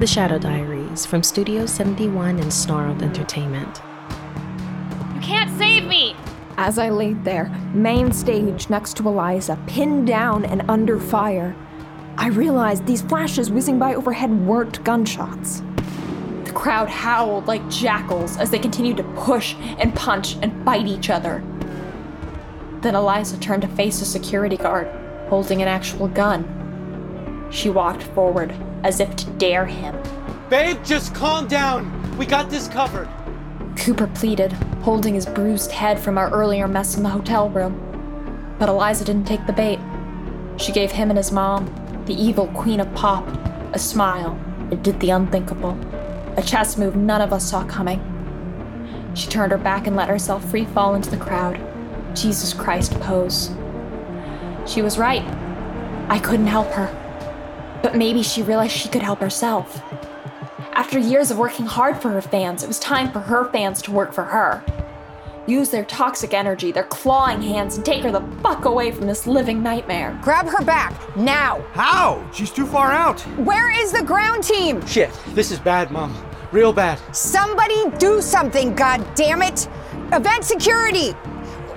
The 0.00 0.06
Shadow 0.06 0.38
Diaries 0.38 1.04
from 1.04 1.22
Studio 1.22 1.66
71 1.66 2.38
and 2.38 2.50
Snarled 2.50 3.02
Entertainment. 3.02 3.82
You 5.14 5.20
can't 5.20 5.50
save 5.58 5.84
me! 5.84 6.16
As 6.56 6.78
I 6.78 6.88
laid 6.88 7.22
there, 7.22 7.50
main 7.74 8.10
stage 8.10 8.70
next 8.70 8.96
to 8.96 9.06
Eliza, 9.06 9.58
pinned 9.66 10.06
down 10.06 10.46
and 10.46 10.62
under 10.70 10.98
fire, 10.98 11.54
I 12.16 12.28
realized 12.28 12.86
these 12.86 13.02
flashes 13.02 13.50
whizzing 13.50 13.78
by 13.78 13.94
overhead 13.94 14.46
weren't 14.46 14.82
gunshots. 14.84 15.62
The 16.44 16.52
crowd 16.54 16.88
howled 16.88 17.46
like 17.46 17.68
jackals 17.68 18.38
as 18.38 18.48
they 18.48 18.58
continued 18.58 18.96
to 18.96 19.04
push 19.16 19.54
and 19.78 19.94
punch 19.94 20.36
and 20.40 20.64
bite 20.64 20.86
each 20.86 21.10
other. 21.10 21.44
Then 22.80 22.94
Eliza 22.94 23.38
turned 23.38 23.60
to 23.60 23.68
face 23.68 24.00
a 24.00 24.06
security 24.06 24.56
guard, 24.56 24.88
holding 25.28 25.60
an 25.60 25.68
actual 25.68 26.08
gun. 26.08 27.48
She 27.50 27.68
walked 27.68 28.02
forward 28.02 28.54
as 28.84 29.00
if 29.00 29.14
to 29.16 29.26
dare 29.32 29.66
him. 29.66 29.96
Babe, 30.48 30.78
just 30.84 31.14
calm 31.14 31.46
down. 31.46 32.16
We 32.18 32.26
got 32.26 32.50
this 32.50 32.68
covered. 32.68 33.08
Cooper 33.76 34.08
pleaded, 34.08 34.52
holding 34.82 35.14
his 35.14 35.26
bruised 35.26 35.72
head 35.72 35.98
from 35.98 36.18
our 36.18 36.30
earlier 36.30 36.68
mess 36.68 36.96
in 36.96 37.02
the 37.02 37.08
hotel 37.08 37.48
room. 37.48 38.56
But 38.58 38.68
Eliza 38.68 39.04
didn't 39.04 39.26
take 39.26 39.46
the 39.46 39.52
bait. 39.52 39.78
She 40.56 40.72
gave 40.72 40.92
him 40.92 41.10
and 41.10 41.16
his 41.16 41.32
mom, 41.32 41.72
the 42.06 42.14
evil 42.14 42.48
queen 42.48 42.80
of 42.80 42.92
pop, 42.94 43.26
a 43.72 43.78
smile 43.78 44.38
and 44.70 44.82
did 44.82 45.00
the 45.00 45.10
unthinkable. 45.10 45.78
A 46.36 46.42
chess 46.42 46.76
move 46.76 46.96
none 46.96 47.20
of 47.20 47.32
us 47.32 47.50
saw 47.50 47.64
coming. 47.64 48.00
She 49.14 49.28
turned 49.28 49.52
her 49.52 49.58
back 49.58 49.86
and 49.86 49.96
let 49.96 50.08
herself 50.08 50.48
free 50.50 50.64
fall 50.64 50.94
into 50.94 51.10
the 51.10 51.16
crowd. 51.16 51.58
Jesus 52.14 52.52
Christ 52.52 52.92
pose. 53.00 53.50
She 54.66 54.82
was 54.82 54.98
right. 54.98 55.24
I 56.08 56.18
couldn't 56.18 56.46
help 56.46 56.68
her. 56.72 56.99
But 57.90 57.98
maybe 57.98 58.22
she 58.22 58.42
realized 58.42 58.70
she 58.70 58.88
could 58.88 59.02
help 59.02 59.18
herself. 59.18 59.82
After 60.74 60.96
years 60.96 61.32
of 61.32 61.38
working 61.38 61.66
hard 61.66 62.00
for 62.00 62.08
her 62.10 62.22
fans, 62.22 62.62
it 62.62 62.68
was 62.68 62.78
time 62.78 63.10
for 63.10 63.18
her 63.18 63.50
fans 63.50 63.82
to 63.82 63.90
work 63.90 64.12
for 64.12 64.22
her. 64.22 64.62
Use 65.48 65.70
their 65.70 65.84
toxic 65.84 66.32
energy, 66.32 66.70
their 66.70 66.84
clawing 66.84 67.42
hands, 67.42 67.74
and 67.74 67.84
take 67.84 68.04
her 68.04 68.12
the 68.12 68.20
fuck 68.44 68.64
away 68.64 68.92
from 68.92 69.08
this 69.08 69.26
living 69.26 69.60
nightmare. 69.60 70.16
Grab 70.22 70.46
her 70.46 70.64
back, 70.64 70.94
now! 71.16 71.60
How? 71.72 72.24
She's 72.32 72.52
too 72.52 72.64
far 72.64 72.92
out. 72.92 73.20
Where 73.38 73.72
is 73.72 73.90
the 73.90 74.04
ground 74.04 74.44
team? 74.44 74.86
Shit, 74.86 75.10
this 75.30 75.50
is 75.50 75.58
bad, 75.58 75.90
Mom. 75.90 76.14
Real 76.52 76.72
bad. 76.72 77.00
Somebody 77.12 77.90
do 77.98 78.22
something, 78.22 78.72
god 78.76 79.04
damn 79.16 79.42
it! 79.42 79.68
Event 80.12 80.44
security! 80.44 81.12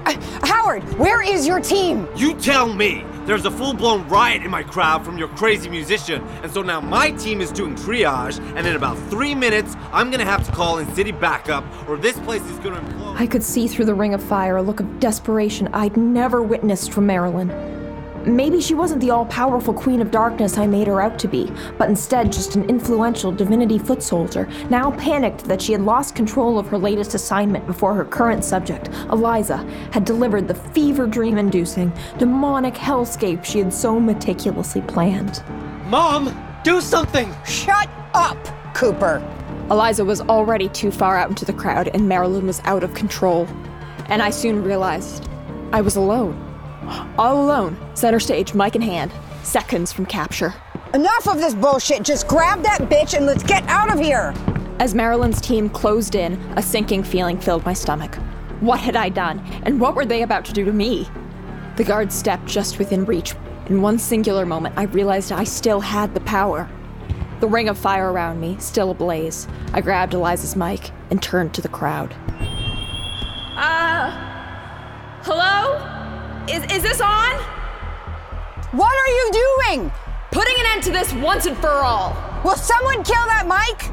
Uh, 0.05 0.13
Howard, 0.43 0.83
where 0.99 1.23
is 1.23 1.47
your 1.47 1.59
team? 1.59 2.07
You 2.15 2.35
tell 2.35 2.71
me. 2.71 3.03
There's 3.25 3.45
a 3.45 3.51
full 3.51 3.73
blown 3.73 4.05
riot 4.09 4.43
in 4.43 4.51
my 4.51 4.63
crowd 4.63 5.05
from 5.05 5.17
your 5.17 5.29
crazy 5.29 5.69
musician, 5.69 6.21
and 6.43 6.51
so 6.51 6.61
now 6.61 6.81
my 6.81 7.11
team 7.11 7.39
is 7.39 7.53
doing 7.53 7.73
triage, 7.75 8.37
and 8.57 8.67
in 8.67 8.75
about 8.75 8.97
three 9.09 9.33
minutes, 9.33 9.77
I'm 9.93 10.11
gonna 10.11 10.25
have 10.25 10.45
to 10.45 10.51
call 10.51 10.79
in 10.79 10.93
city 10.93 11.13
backup, 11.13 11.63
or 11.87 11.95
this 11.95 12.19
place 12.19 12.43
is 12.43 12.59
gonna 12.59 12.81
implode. 12.81 13.17
I 13.17 13.25
could 13.25 13.41
see 13.41 13.67
through 13.67 13.85
the 13.85 13.93
ring 13.93 14.13
of 14.13 14.21
fire 14.21 14.57
a 14.57 14.61
look 14.61 14.81
of 14.81 14.99
desperation 14.99 15.69
I'd 15.73 15.95
never 15.95 16.43
witnessed 16.43 16.91
from 16.91 17.05
Marilyn. 17.05 17.49
Maybe 18.25 18.61
she 18.61 18.73
wasn't 18.73 19.01
the 19.01 19.09
all 19.09 19.25
powerful 19.25 19.73
queen 19.73 20.01
of 20.01 20.09
darkness 20.09 20.57
I 20.57 20.65
made 20.65 20.87
her 20.87 21.01
out 21.01 21.19
to 21.19 21.27
be, 21.27 21.51
but 21.77 21.89
instead 21.89 22.31
just 22.31 22.55
an 22.55 22.69
influential 22.69 23.33
divinity 23.33 23.77
foot 23.77 24.01
soldier, 24.01 24.47
now 24.69 24.91
panicked 24.91 25.43
that 25.45 25.61
she 25.61 25.73
had 25.73 25.81
lost 25.81 26.15
control 26.15 26.57
of 26.57 26.67
her 26.67 26.77
latest 26.77 27.15
assignment 27.15 27.67
before 27.67 27.93
her 27.93 28.05
current 28.05 28.45
subject, 28.45 28.89
Eliza, 29.11 29.57
had 29.91 30.05
delivered 30.05 30.47
the 30.47 30.55
fever 30.55 31.05
dream 31.05 31.37
inducing, 31.37 31.91
demonic 32.17 32.75
hellscape 32.75 33.43
she 33.43 33.59
had 33.59 33.73
so 33.73 33.99
meticulously 33.99 34.81
planned. 34.81 35.43
Mom, 35.87 36.33
do 36.63 36.79
something! 36.79 37.33
Shut 37.45 37.89
up, 38.13 38.37
Cooper! 38.73 39.21
Eliza 39.69 40.05
was 40.05 40.21
already 40.21 40.69
too 40.69 40.91
far 40.91 41.17
out 41.17 41.29
into 41.29 41.43
the 41.43 41.53
crowd, 41.53 41.89
and 41.93 42.07
Marilyn 42.07 42.47
was 42.47 42.61
out 42.63 42.83
of 42.83 42.93
control. 42.93 43.47
And 44.05 44.21
I 44.21 44.29
soon 44.29 44.63
realized 44.63 45.27
I 45.73 45.81
was 45.81 45.95
alone. 45.95 46.52
All 47.17 47.43
alone, 47.43 47.77
center 47.95 48.19
stage, 48.19 48.53
mic 48.53 48.75
in 48.75 48.81
hand, 48.81 49.11
seconds 49.43 49.91
from 49.91 50.05
capture. 50.05 50.53
Enough 50.93 51.27
of 51.27 51.37
this 51.37 51.55
bullshit! 51.55 52.03
Just 52.03 52.27
grab 52.27 52.61
that 52.63 52.81
bitch 52.81 53.15
and 53.15 53.25
let's 53.25 53.43
get 53.43 53.63
out 53.67 53.91
of 53.91 53.99
here! 53.99 54.33
As 54.79 54.93
Marilyn's 54.93 55.41
team 55.41 55.69
closed 55.69 56.15
in, 56.15 56.33
a 56.55 56.61
sinking 56.61 57.03
feeling 57.03 57.39
filled 57.39 57.65
my 57.65 57.73
stomach. 57.73 58.15
What 58.59 58.79
had 58.79 58.95
I 58.95 59.09
done, 59.09 59.39
and 59.63 59.79
what 59.79 59.95
were 59.95 60.05
they 60.05 60.21
about 60.21 60.45
to 60.45 60.53
do 60.53 60.65
to 60.65 60.73
me? 60.73 61.07
The 61.77 61.83
guard 61.83 62.11
stepped 62.11 62.45
just 62.45 62.79
within 62.79 63.05
reach. 63.05 63.33
In 63.67 63.81
one 63.81 63.97
singular 63.97 64.45
moment, 64.45 64.77
I 64.77 64.83
realized 64.83 65.31
I 65.31 65.45
still 65.45 65.79
had 65.79 66.13
the 66.13 66.21
power. 66.21 66.69
The 67.39 67.47
ring 67.47 67.69
of 67.69 67.77
fire 67.77 68.11
around 68.11 68.39
me, 68.39 68.57
still 68.59 68.91
ablaze, 68.91 69.47
I 69.73 69.81
grabbed 69.81 70.13
Eliza's 70.13 70.55
mic 70.55 70.91
and 71.09 71.21
turned 71.21 71.53
to 71.55 71.61
the 71.61 71.69
crowd. 71.69 72.13
Uh. 73.55 74.11
Hello? 75.23 75.92
Is, 76.49 76.61
is 76.73 76.83
this 76.83 76.99
on? 76.99 77.35
What 78.73 78.93
are 78.93 79.07
you 79.07 79.31
doing? 79.31 79.91
Putting 80.31 80.55
an 80.59 80.65
end 80.73 80.83
to 80.83 80.91
this 80.91 81.13
once 81.13 81.45
and 81.45 81.55
for 81.57 81.69
all. 81.69 82.17
Will 82.43 82.57
someone 82.57 83.01
kill 83.03 83.25
that 83.27 83.47
mic? 83.47 83.89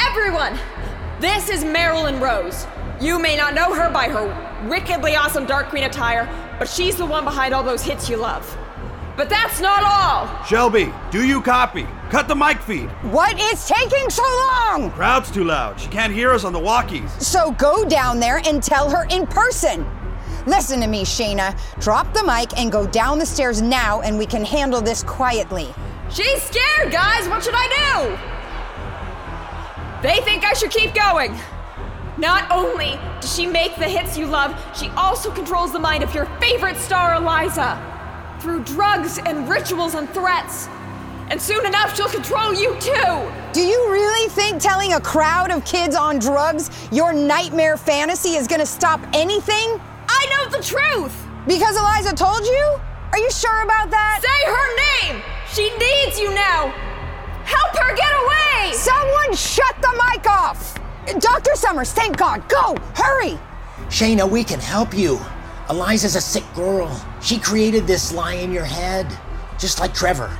Everyone, 0.00 0.58
this 1.20 1.48
is 1.48 1.64
Marilyn 1.64 2.18
Rose. 2.18 2.66
You 3.00 3.20
may 3.20 3.36
not 3.36 3.54
know 3.54 3.72
her 3.72 3.88
by 3.88 4.08
her 4.08 4.68
wickedly 4.68 5.14
awesome 5.14 5.46
Dark 5.46 5.68
Queen 5.68 5.84
attire, 5.84 6.28
but 6.58 6.68
she's 6.68 6.96
the 6.96 7.06
one 7.06 7.22
behind 7.22 7.54
all 7.54 7.62
those 7.62 7.82
hits 7.82 8.08
you 8.08 8.16
love. 8.16 8.56
But 9.16 9.28
that's 9.28 9.60
not 9.60 9.84
all. 9.84 10.44
Shelby, 10.44 10.92
do 11.12 11.24
you 11.24 11.40
copy? 11.40 11.86
Cut 12.10 12.26
the 12.26 12.34
mic 12.34 12.60
feed. 12.62 12.88
What 13.12 13.38
is 13.38 13.64
taking 13.68 14.10
so 14.10 14.22
long? 14.22 14.90
Crowd's 14.90 15.30
too 15.30 15.44
loud. 15.44 15.78
She 15.78 15.88
can't 15.88 16.12
hear 16.12 16.32
us 16.32 16.42
on 16.42 16.52
the 16.52 16.58
walkies. 16.58 17.10
So 17.20 17.52
go 17.52 17.84
down 17.84 18.18
there 18.18 18.40
and 18.44 18.60
tell 18.60 18.90
her 18.90 19.06
in 19.10 19.26
person. 19.26 19.86
Listen 20.48 20.80
to 20.80 20.86
me, 20.86 21.04
Shayna. 21.04 21.54
Drop 21.78 22.10
the 22.14 22.24
mic 22.24 22.58
and 22.58 22.72
go 22.72 22.86
down 22.86 23.18
the 23.18 23.26
stairs 23.26 23.60
now, 23.60 24.00
and 24.00 24.16
we 24.16 24.24
can 24.24 24.42
handle 24.42 24.80
this 24.80 25.02
quietly. 25.02 25.68
She's 26.08 26.42
scared, 26.42 26.90
guys. 26.90 27.28
What 27.28 27.44
should 27.44 27.52
I 27.54 27.68
do? 27.76 28.16
They 30.08 30.22
think 30.22 30.46
I 30.46 30.54
should 30.54 30.70
keep 30.70 30.94
going. 30.94 31.38
Not 32.16 32.50
only 32.50 32.98
does 33.20 33.36
she 33.36 33.46
make 33.46 33.76
the 33.76 33.84
hits 33.84 34.16
you 34.16 34.24
love, 34.24 34.58
she 34.74 34.88
also 34.96 35.30
controls 35.30 35.70
the 35.70 35.78
mind 35.78 36.02
of 36.02 36.14
your 36.14 36.24
favorite 36.40 36.78
star, 36.78 37.16
Eliza, 37.16 37.76
through 38.40 38.64
drugs 38.64 39.18
and 39.18 39.50
rituals 39.50 39.94
and 39.94 40.08
threats. 40.14 40.66
And 41.28 41.38
soon 41.40 41.66
enough, 41.66 41.94
she'll 41.94 42.08
control 42.08 42.54
you 42.54 42.74
too. 42.80 43.30
Do 43.52 43.60
you 43.60 43.92
really 43.92 44.30
think 44.30 44.62
telling 44.62 44.94
a 44.94 45.00
crowd 45.00 45.50
of 45.50 45.62
kids 45.66 45.94
on 45.94 46.18
drugs 46.18 46.70
your 46.90 47.12
nightmare 47.12 47.76
fantasy 47.76 48.30
is 48.30 48.46
gonna 48.46 48.64
stop 48.64 48.98
anything? 49.12 49.78
I 50.20 50.26
know 50.32 50.50
the 50.58 50.62
truth. 50.62 51.14
Because 51.46 51.76
Eliza 51.76 52.14
told 52.14 52.44
you? 52.44 52.64
Are 53.12 53.18
you 53.18 53.30
sure 53.30 53.62
about 53.62 53.90
that? 53.90 54.20
Say 54.20 54.40
her 54.56 55.12
name. 55.14 55.22
She 55.54 55.70
needs 55.78 56.18
you 56.18 56.34
now. 56.34 56.68
Help 57.44 57.76
her 57.78 57.94
get 57.96 58.12
away. 58.24 58.72
Someone 58.74 59.34
shut 59.34 59.74
the 59.80 59.92
mic 60.10 60.26
off. 60.28 60.74
Dr. 61.20 61.54
Summers, 61.54 61.92
thank 61.92 62.16
God. 62.18 62.46
Go, 62.48 62.76
hurry. 62.94 63.38
Shayna, 63.88 64.28
we 64.28 64.44
can 64.44 64.60
help 64.60 64.92
you. 64.92 65.18
Eliza's 65.70 66.16
a 66.16 66.20
sick 66.20 66.44
girl. 66.54 66.90
She 67.22 67.38
created 67.38 67.86
this 67.86 68.12
lie 68.12 68.34
in 68.34 68.52
your 68.52 68.64
head, 68.64 69.06
just 69.58 69.80
like 69.80 69.94
Trevor. 69.94 70.36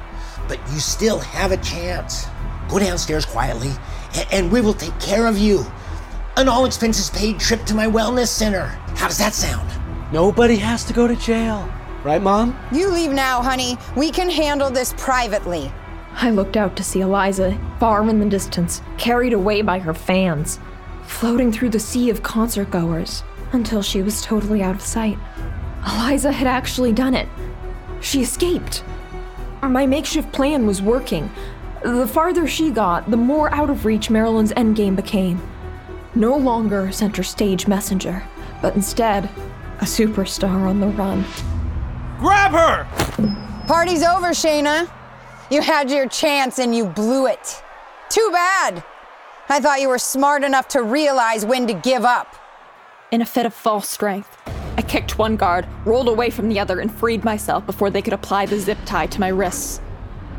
But 0.49 0.59
you 0.73 0.81
still 0.81 1.19
have 1.21 1.53
a 1.53 1.57
chance. 1.59 2.27
Go 2.69 2.79
downstairs 2.79 3.25
quietly, 3.25 3.73
a- 4.17 4.35
and 4.35 4.51
we 4.53 4.61
will 4.61 4.75
take 4.75 4.99
care 5.01 5.27
of 5.27 5.39
you. 5.39 5.65
An 6.39 6.49
all 6.49 6.67
expenses 6.67 7.11
paid 7.11 7.41
trip 7.41 7.65
to 7.65 7.75
my 7.75 7.89
wellness 7.89 8.29
center. 8.29 8.67
How 8.95 9.09
does 9.09 9.19
that 9.19 9.35
sound? 9.35 9.69
Nobody 10.13 10.55
has 10.55 10.85
to 10.85 10.93
go 10.93 11.09
to 11.09 11.17
jail. 11.17 11.69
Right, 12.05 12.23
Mom? 12.23 12.57
You 12.71 12.91
leave 12.91 13.11
now, 13.11 13.43
honey. 13.43 13.77
We 13.97 14.13
can 14.13 14.31
handle 14.31 14.71
this 14.71 14.95
privately. 14.97 15.73
I 16.15 16.31
looked 16.31 16.57
out 16.57 16.77
to 16.77 16.85
see 16.85 17.01
Eliza, 17.01 17.59
far 17.81 18.09
in 18.09 18.21
the 18.21 18.27
distance, 18.27 18.83
carried 18.99 19.33
away 19.33 19.63
by 19.63 19.81
her 19.81 19.93
fans, 19.93 20.61
floating 21.03 21.51
through 21.51 21.71
the 21.71 21.81
sea 21.81 22.09
of 22.09 22.23
concert 22.23 22.71
goers 22.71 23.25
until 23.51 23.83
she 23.83 24.01
was 24.01 24.23
totally 24.23 24.63
out 24.63 24.77
of 24.77 24.81
sight. 24.81 25.19
Eliza 25.93 26.31
had 26.31 26.47
actually 26.47 26.93
done 26.93 27.15
it. 27.15 27.29
She 28.01 28.23
escaped. 28.23 28.85
My 29.61 29.87
makeshift 29.87 30.31
plan 30.31 30.69
was 30.69 30.81
working. 30.81 31.33
The 31.83 32.07
farther 32.07 32.47
she 32.47 32.71
got, 32.71 33.11
the 33.11 33.17
more 33.17 33.53
out 33.53 33.71
of 33.71 33.85
reach 33.85 34.09
Marilyn's 34.09 34.53
endgame 34.53 34.95
became. 34.95 35.43
No 36.19 36.37
longer 36.37 36.87
a 36.87 36.93
center 36.93 37.23
stage 37.23 37.69
messenger, 37.69 38.25
but 38.61 38.75
instead, 38.75 39.27
a 39.81 39.85
superstar 39.85 40.69
on 40.69 40.81
the 40.81 40.89
run. 40.89 41.25
Grab 42.19 42.51
her! 42.51 43.65
Party's 43.69 44.03
over, 44.03 44.31
Shayna. 44.31 44.91
You 45.49 45.63
had 45.63 45.93
your 45.93 46.09
chance 46.09 46.59
and 46.59 46.75
you 46.75 46.87
blew 46.87 47.27
it. 47.27 47.63
Too 48.09 48.29
bad. 48.33 48.83
I 49.49 49.61
thought 49.61 49.81
you 49.81 49.89
were 49.89 49.99
smart 49.99 50.43
enough 50.43 50.67
to 50.71 50.83
realize 50.83 51.47
when 51.47 51.69
to 51.69 51.73
give 51.73 52.05
up. 52.05 52.35
In 53.13 53.23
a 53.23 53.25
fit 53.25 53.47
of 53.47 53.55
false 53.55 53.89
strength, 53.89 54.37
I 54.77 54.83
kicked 54.83 55.19
one 55.19 55.37
guard, 55.37 55.69
rolled 55.85 56.09
away 56.09 56.31
from 56.31 56.49
the 56.49 56.59
other, 56.59 56.81
and 56.81 56.93
freed 56.93 57.23
myself 57.23 57.65
before 57.65 57.91
they 57.91 58.03
could 58.03 58.13
apply 58.13 58.47
the 58.47 58.59
zip 58.59 58.79
tie 58.87 59.07
to 59.07 59.21
my 59.21 59.29
wrists. 59.29 59.81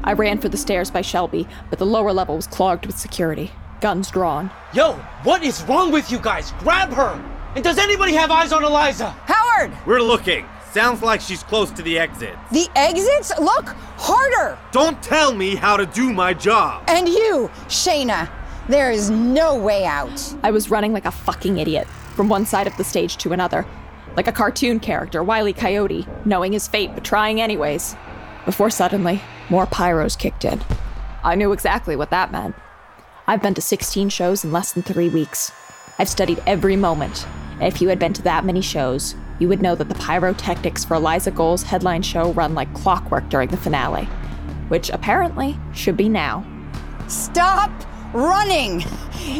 I 0.03 0.11
ran 0.11 0.39
for 0.39 0.49
the 0.49 0.57
stairs 0.57 0.91
by 0.91 1.03
Shelby, 1.03 1.47
but 1.69 1.79
the 1.79 1.85
lower 1.85 2.11
level 2.11 2.35
was 2.35 2.47
clogged 2.47 2.85
with 2.85 2.99
security, 2.99 3.51
guns 3.81 4.11
drawn. 4.11 4.51
Yo, 4.73 4.93
what 5.23 5.43
is 5.43 5.63
wrong 5.63 5.91
with 5.91 6.11
you 6.11 6.19
guys? 6.19 6.53
Grab 6.59 6.91
her! 6.93 7.21
And 7.55 7.63
does 7.63 7.77
anybody 7.77 8.13
have 8.13 8.31
eyes 8.31 8.51
on 8.51 8.63
Eliza? 8.63 9.09
Howard! 9.25 9.71
We're 9.85 10.01
looking. 10.01 10.45
Sounds 10.71 11.01
like 11.01 11.19
she's 11.19 11.41
close 11.41 11.71
to 11.71 11.81
the 11.81 11.97
exit. 11.97 12.35
The 12.51 12.67
exits? 12.75 13.31
Look 13.39 13.69
harder! 13.97 14.57
Don't 14.71 15.01
tell 15.01 15.33
me 15.33 15.55
how 15.55 15.77
to 15.77 15.85
do 15.87 16.13
my 16.13 16.33
job. 16.33 16.83
And 16.87 17.07
you, 17.07 17.49
Shayna, 17.67 18.29
there 18.67 18.91
is 18.91 19.09
no 19.09 19.57
way 19.57 19.85
out. 19.85 20.35
I 20.43 20.51
was 20.51 20.69
running 20.69 20.93
like 20.93 21.05
a 21.05 21.11
fucking 21.11 21.57
idiot, 21.57 21.87
from 22.15 22.29
one 22.29 22.45
side 22.45 22.67
of 22.67 22.77
the 22.77 22.83
stage 22.83 23.17
to 23.17 23.33
another. 23.33 23.65
Like 24.15 24.27
a 24.27 24.31
cartoon 24.31 24.79
character, 24.79 25.23
Wile 25.23 25.47
E. 25.47 25.53
Coyote, 25.53 26.05
knowing 26.25 26.53
his 26.53 26.67
fate 26.67 26.91
but 26.93 27.03
trying 27.03 27.41
anyways. 27.41 27.95
Before 28.45 28.69
suddenly, 28.69 29.21
more 29.49 29.65
pyros 29.65 30.17
kicked 30.17 30.45
in. 30.45 30.61
I 31.23 31.35
knew 31.35 31.51
exactly 31.51 31.95
what 31.95 32.11
that 32.11 32.31
meant. 32.31 32.55
I've 33.29 33.43
been 33.43 33.53
to 33.53 33.61
16 33.61 34.09
shows 34.09 34.43
in 34.43 34.51
less 34.51 34.71
than 34.71 34.81
three 34.81 35.07
weeks. 35.07 35.51
I've 35.99 36.09
studied 36.09 36.41
every 36.47 36.75
moment, 36.75 37.27
and 37.51 37.65
if 37.71 37.79
you 37.79 37.87
had 37.89 37.99
been 37.99 38.13
to 38.13 38.23
that 38.23 38.43
many 38.43 38.59
shows, 38.59 39.13
you 39.37 39.47
would 39.49 39.61
know 39.61 39.75
that 39.75 39.87
the 39.87 39.93
pyrotechnics 39.93 40.83
for 40.83 40.95
Eliza 40.95 41.29
Gold's 41.29 41.61
headline 41.61 42.01
show 42.01 42.33
run 42.33 42.55
like 42.55 42.73
clockwork 42.73 43.29
during 43.29 43.49
the 43.49 43.57
finale, 43.57 44.05
which 44.69 44.89
apparently 44.89 45.55
should 45.75 45.95
be 45.95 46.09
now. 46.09 46.43
Stop 47.07 47.69
running! 48.15 48.83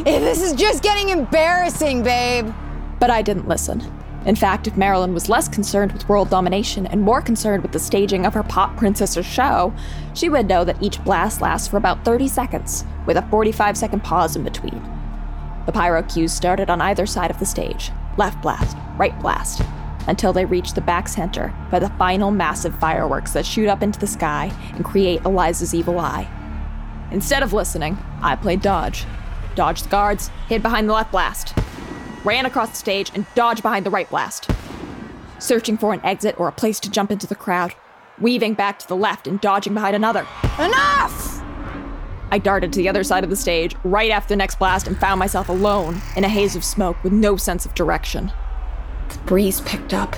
This 0.03 0.43
is 0.43 0.53
just 0.53 0.83
getting 0.83 1.09
embarrassing, 1.09 2.03
babe. 2.03 2.53
But 2.99 3.09
I 3.09 3.23
didn't 3.23 3.47
listen. 3.47 3.81
In 4.25 4.35
fact, 4.35 4.67
if 4.67 4.75
Marilyn 4.75 5.13
was 5.13 5.29
less 5.29 5.47
concerned 5.47 5.93
with 5.93 6.07
world 6.09 6.29
domination 6.29 6.85
and 6.87 7.01
more 7.01 7.21
concerned 7.21 7.63
with 7.63 7.71
the 7.71 7.79
staging 7.79 8.25
of 8.25 8.33
her 8.33 8.43
pop 8.43 8.75
princess's 8.75 9.25
show, 9.25 9.73
she 10.13 10.27
would 10.27 10.47
know 10.47 10.65
that 10.65 10.81
each 10.83 11.01
blast 11.03 11.41
lasts 11.41 11.67
for 11.67 11.77
about 11.77 12.03
30 12.03 12.27
seconds, 12.27 12.85
with 13.05 13.15
a 13.15 13.21
45 13.29 13.77
second 13.77 14.03
pause 14.03 14.35
in 14.35 14.43
between. 14.43 14.83
The 15.65 15.71
pyro 15.71 16.03
cues 16.03 16.33
started 16.33 16.69
on 16.69 16.81
either 16.81 17.05
side 17.05 17.31
of 17.31 17.39
the 17.39 17.45
stage 17.45 17.91
left 18.17 18.41
blast, 18.41 18.75
right 18.97 19.17
blast, 19.21 19.61
until 20.07 20.33
they 20.33 20.43
reach 20.43 20.73
the 20.73 20.81
back 20.81 21.07
center 21.07 21.53
by 21.71 21.79
the 21.79 21.89
final 21.91 22.31
massive 22.31 22.77
fireworks 22.77 23.31
that 23.31 23.45
shoot 23.45 23.69
up 23.69 23.81
into 23.81 23.99
the 23.99 24.07
sky 24.07 24.51
and 24.75 24.83
create 24.83 25.23
Eliza's 25.23 25.73
evil 25.73 25.99
eye. 25.99 26.27
Instead 27.11 27.41
of 27.41 27.53
listening, 27.53 27.97
I 28.21 28.35
played 28.35 28.61
dodge. 28.61 29.05
Dodged 29.55 29.85
the 29.85 29.89
guards, 29.89 30.29
hid 30.49 30.61
behind 30.61 30.89
the 30.89 30.93
left 30.93 31.11
blast, 31.11 31.53
ran 32.23 32.45
across 32.45 32.69
the 32.69 32.75
stage, 32.75 33.11
and 33.13 33.25
dodged 33.35 33.61
behind 33.61 33.85
the 33.85 33.89
right 33.89 34.09
blast. 34.09 34.49
Searching 35.39 35.77
for 35.77 35.93
an 35.93 36.01
exit 36.03 36.39
or 36.39 36.47
a 36.47 36.51
place 36.53 36.79
to 36.81 36.91
jump 36.91 37.11
into 37.11 37.27
the 37.27 37.35
crowd, 37.35 37.73
weaving 38.19 38.53
back 38.53 38.79
to 38.79 38.87
the 38.87 38.95
left 38.95 39.27
and 39.27 39.39
dodging 39.39 39.73
behind 39.73 39.95
another. 39.95 40.27
Enough! 40.59 41.41
I 42.31 42.37
darted 42.37 42.71
to 42.73 42.77
the 42.77 42.89
other 42.89 43.03
side 43.03 43.23
of 43.23 43.29
the 43.29 43.35
stage 43.35 43.75
right 43.83 44.11
after 44.11 44.29
the 44.29 44.37
next 44.37 44.59
blast 44.59 44.87
and 44.87 44.97
found 44.97 45.19
myself 45.19 45.49
alone 45.49 46.01
in 46.15 46.23
a 46.23 46.29
haze 46.29 46.55
of 46.55 46.63
smoke 46.63 47.01
with 47.03 47.13
no 47.13 47.37
sense 47.37 47.65
of 47.65 47.73
direction. 47.73 48.31
The 49.09 49.17
breeze 49.19 49.61
picked 49.61 49.93
up, 49.93 50.15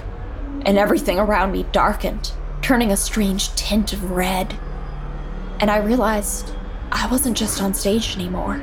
and 0.65 0.77
everything 0.77 1.19
around 1.19 1.53
me 1.53 1.65
darkened, 1.71 2.33
turning 2.61 2.91
a 2.91 2.97
strange 2.97 3.53
tint 3.55 3.93
of 3.93 4.11
red. 4.11 4.57
And 5.59 5.71
I 5.71 5.77
realized 5.77 6.51
I 6.91 7.07
wasn't 7.09 7.37
just 7.37 7.61
on 7.61 7.73
stage 7.73 8.15
anymore. 8.15 8.61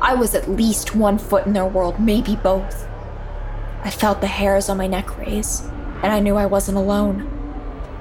I 0.00 0.14
was 0.14 0.34
at 0.34 0.48
least 0.48 0.94
one 0.94 1.18
foot 1.18 1.44
in 1.44 1.52
their 1.52 1.66
world, 1.66 1.98
maybe 1.98 2.36
both. 2.36 2.88
I 3.82 3.90
felt 3.90 4.20
the 4.20 4.28
hairs 4.28 4.68
on 4.68 4.76
my 4.76 4.86
neck 4.86 5.18
raise, 5.18 5.60
and 6.02 6.12
I 6.12 6.20
knew 6.20 6.36
I 6.36 6.46
wasn't 6.46 6.78
alone. 6.78 7.28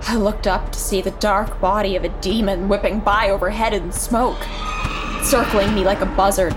I 0.03 0.15
looked 0.15 0.45
up 0.45 0.71
to 0.71 0.79
see 0.79 1.01
the 1.01 1.11
dark 1.11 1.59
body 1.59 1.95
of 1.95 2.03
a 2.03 2.09
demon 2.21 2.69
whipping 2.69 2.99
by 2.99 3.29
overhead 3.29 3.73
in 3.73 3.91
smoke, 3.91 4.37
circling 5.23 5.73
me 5.73 5.83
like 5.83 6.01
a 6.01 6.05
buzzard. 6.05 6.55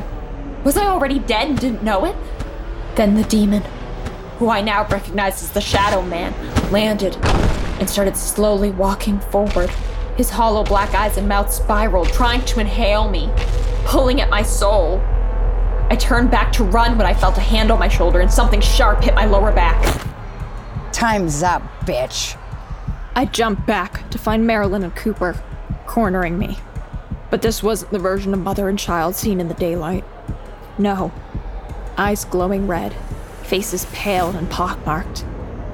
Was 0.63 0.77
I 0.77 0.87
already 0.87 1.19
dead 1.19 1.49
and 1.49 1.59
didn't 1.59 1.83
know 1.83 2.05
it? 2.05 2.17
Then 2.97 3.15
the 3.15 3.25
demon, 3.25 3.63
who 4.39 4.51
I 4.51 4.61
now 4.61 4.87
recognize 4.89 5.43
as 5.43 5.51
the 5.51 5.61
Shadow 5.61 6.03
Man, 6.03 6.35
landed 6.71 7.17
and 7.81 7.89
started 7.89 8.17
slowly 8.17 8.71
walking 8.71 9.19
forward. 9.21 9.71
His 10.17 10.29
hollow 10.29 10.65
black 10.65 10.95
eyes 10.95 11.17
and 11.17 11.27
mouth 11.27 11.51
spiraled, 11.51 12.09
trying 12.09 12.45
to 12.45 12.61
inhale 12.61 13.09
me, 13.09 13.31
pulling 13.87 14.21
at 14.21 14.29
my 14.29 14.43
soul. 14.43 15.03
I 15.91 15.97
turned 15.97 16.31
back 16.31 16.53
to 16.53 16.63
run 16.63 16.97
when 16.97 17.07
I 17.07 17.13
felt 17.13 17.37
a 17.37 17.41
hand 17.41 17.73
on 17.73 17.81
my 17.81 17.89
shoulder 17.89 18.21
and 18.21 18.31
something 18.31 18.61
sharp 18.61 19.03
hit 19.03 19.17
my 19.17 19.25
lower 19.25 19.51
back. 19.51 20.07
Time's 20.93 21.43
up, 21.43 21.63
bitch. 21.81 22.39
I 23.17 23.25
jumped 23.25 23.67
back 23.67 24.09
to 24.11 24.19
find 24.19 24.47
Marilyn 24.47 24.85
and 24.85 24.95
Cooper 24.95 25.43
cornering 25.87 26.39
me. 26.39 26.59
But 27.29 27.43
this 27.43 27.61
wasn't 27.61 27.91
the 27.91 27.99
version 27.99 28.33
of 28.33 28.39
mother 28.39 28.69
and 28.69 28.79
child 28.79 29.17
seen 29.17 29.41
in 29.41 29.49
the 29.49 29.55
daylight. 29.55 30.05
No. 30.79 31.11
Eyes 31.99 32.25
glowing 32.25 32.69
red, 32.69 32.95
faces 33.43 33.87
pale 33.93 34.31
and 34.31 34.49
pockmarked. 34.49 35.25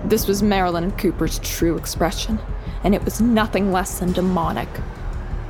This 0.03 0.27
was 0.27 0.43
Marilyn 0.43 0.85
and 0.85 0.99
Cooper's 0.99 1.41
true 1.41 1.77
expression, 1.77 2.39
and 2.83 2.95
it 2.95 3.05
was 3.05 3.21
nothing 3.21 3.71
less 3.71 3.99
than 3.99 4.13
demonic. 4.13 4.69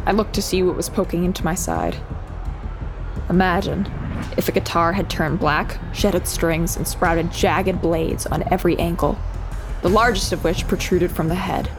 I 0.06 0.10
looked 0.10 0.34
to 0.34 0.42
see 0.42 0.64
what 0.64 0.76
was 0.76 0.88
poking 0.88 1.24
into 1.24 1.44
my 1.44 1.54
side. 1.54 1.96
Imagine 3.28 3.88
if 4.36 4.48
a 4.48 4.52
guitar 4.52 4.92
had 4.92 5.08
turned 5.08 5.38
black, 5.38 5.78
shedded 5.92 6.26
strings, 6.26 6.76
and 6.76 6.86
sprouted 6.86 7.32
jagged 7.32 7.80
blades 7.80 8.26
on 8.26 8.44
every 8.52 8.78
ankle, 8.78 9.18
the 9.82 9.88
largest 9.88 10.32
of 10.32 10.44
which 10.44 10.66
protruded 10.66 11.10
from 11.10 11.28
the 11.28 11.34
head. 11.34 11.70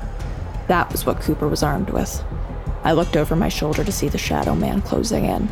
That 0.67 0.91
was 0.91 1.05
what 1.05 1.21
Cooper 1.21 1.47
was 1.47 1.63
armed 1.63 1.89
with. 1.89 2.23
I 2.83 2.93
looked 2.93 3.17
over 3.17 3.35
my 3.35 3.49
shoulder 3.49 3.83
to 3.83 3.91
see 3.91 4.07
the 4.07 4.17
shadow 4.17 4.55
man 4.55 4.81
closing 4.81 5.25
in, 5.25 5.49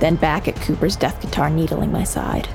then 0.00 0.16
back 0.16 0.48
at 0.48 0.56
Cooper's 0.56 0.96
death 0.96 1.20
guitar 1.20 1.50
needling 1.50 1.92
my 1.92 2.04
side. 2.04 2.48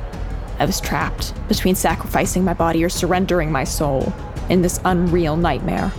I 0.60 0.66
was 0.66 0.80
trapped 0.80 1.34
between 1.48 1.76
sacrificing 1.76 2.44
my 2.44 2.54
body 2.54 2.84
or 2.84 2.90
surrendering 2.90 3.52
my 3.52 3.64
soul 3.64 4.14
in 4.50 4.62
this 4.62 4.80
unreal 4.86 5.36
nightmare. 5.36 5.92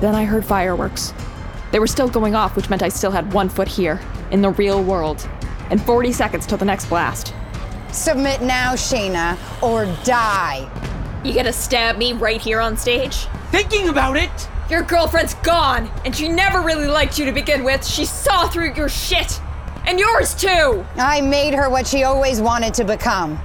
Then 0.00 0.14
I 0.14 0.24
heard 0.24 0.44
fireworks. 0.44 1.12
They 1.70 1.78
were 1.78 1.86
still 1.86 2.08
going 2.08 2.34
off, 2.34 2.56
which 2.56 2.68
meant 2.68 2.82
I 2.82 2.88
still 2.88 3.10
had 3.10 3.32
one 3.32 3.48
foot 3.48 3.68
here, 3.68 4.00
in 4.30 4.42
the 4.42 4.50
real 4.50 4.82
world, 4.82 5.28
and 5.72 5.82
40 5.82 6.12
seconds 6.12 6.46
till 6.46 6.58
the 6.58 6.64
next 6.64 6.86
blast. 6.86 7.34
Submit 7.90 8.42
now, 8.42 8.74
Shayna, 8.74 9.36
or 9.62 9.86
die. 10.04 10.70
You 11.24 11.34
gonna 11.34 11.52
stab 11.52 11.96
me 11.96 12.12
right 12.12 12.40
here 12.40 12.60
on 12.60 12.76
stage? 12.76 13.26
Thinking 13.50 13.88
about 13.88 14.16
it! 14.16 14.30
Your 14.70 14.82
girlfriend's 14.82 15.34
gone, 15.34 15.90
and 16.04 16.14
she 16.14 16.28
never 16.28 16.60
really 16.60 16.86
liked 16.86 17.18
you 17.18 17.24
to 17.24 17.32
begin 17.32 17.64
with. 17.64 17.84
She 17.86 18.04
saw 18.04 18.48
through 18.48 18.74
your 18.74 18.88
shit! 18.88 19.40
And 19.86 19.98
yours 19.98 20.34
too! 20.34 20.84
I 20.96 21.22
made 21.22 21.54
her 21.54 21.70
what 21.70 21.86
she 21.86 22.04
always 22.04 22.40
wanted 22.40 22.74
to 22.74 22.84
become 22.84 23.38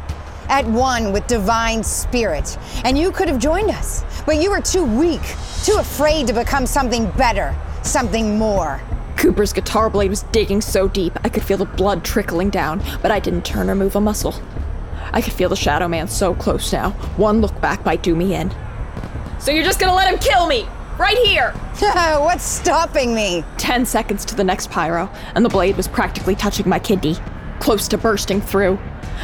at 0.50 0.66
one 0.66 1.14
with 1.14 1.28
divine 1.28 1.84
spirit. 1.84 2.58
And 2.84 2.98
you 2.98 3.12
could 3.12 3.30
have 3.30 3.40
joined 3.40 3.70
us, 3.70 4.04
but 4.26 4.42
you 4.42 4.50
were 4.50 4.62
too 4.62 4.84
weak, 4.84 5.22
too 5.64 5.78
afraid 5.78 6.28
to 6.28 6.34
become 6.34 6.66
something 6.66 7.10
better, 7.12 7.56
something 7.84 8.38
more. 8.38 8.82
Cooper's 9.18 9.52
guitar 9.52 9.90
blade 9.90 10.12
was 10.12 10.24
digging 10.32 10.62
so 10.62 10.88
deep 10.88 11.18
I 11.24 11.30
could 11.30 11.44
feel 11.44 11.58
the 11.58 11.66
blood 11.66 12.04
trickling 12.04 12.52
down, 12.52 12.84
but 13.02 13.10
I 13.10 13.20
didn't 13.20 13.46
turn 13.46 13.70
or 13.70 13.76
move 13.76 13.96
a 13.96 14.02
muscle. 14.02 14.36
I 15.12 15.22
could 15.22 15.34
feel 15.34 15.50
the 15.50 15.56
Shadow 15.56 15.88
Man 15.88 16.08
so 16.08 16.36
close 16.36 16.72
now. 16.72 16.92
One 17.18 17.42
look 17.42 17.60
back 17.60 17.84
might 17.84 18.04
do 18.04 18.16
me 18.16 18.36
in. 18.36 18.54
So 19.40 19.52
you're 19.52 19.64
just 19.64 19.80
gonna 19.80 19.96
let 19.96 20.12
him 20.12 20.20
kill 20.20 20.46
me? 20.46 20.68
Right 21.00 21.18
here! 21.18 21.52
What's 22.20 22.44
stopping 22.44 23.16
me? 23.16 23.44
Ten 23.58 23.86
seconds 23.86 24.24
to 24.26 24.36
the 24.36 24.44
next 24.44 24.70
pyro, 24.70 25.10
and 25.34 25.44
the 25.44 25.50
blade 25.50 25.78
was 25.78 25.88
practically 25.88 26.36
touching 26.36 26.70
my 26.70 26.80
kidney, 26.80 27.16
close 27.60 27.88
to 27.88 27.98
bursting 27.98 28.42
through. 28.42 28.78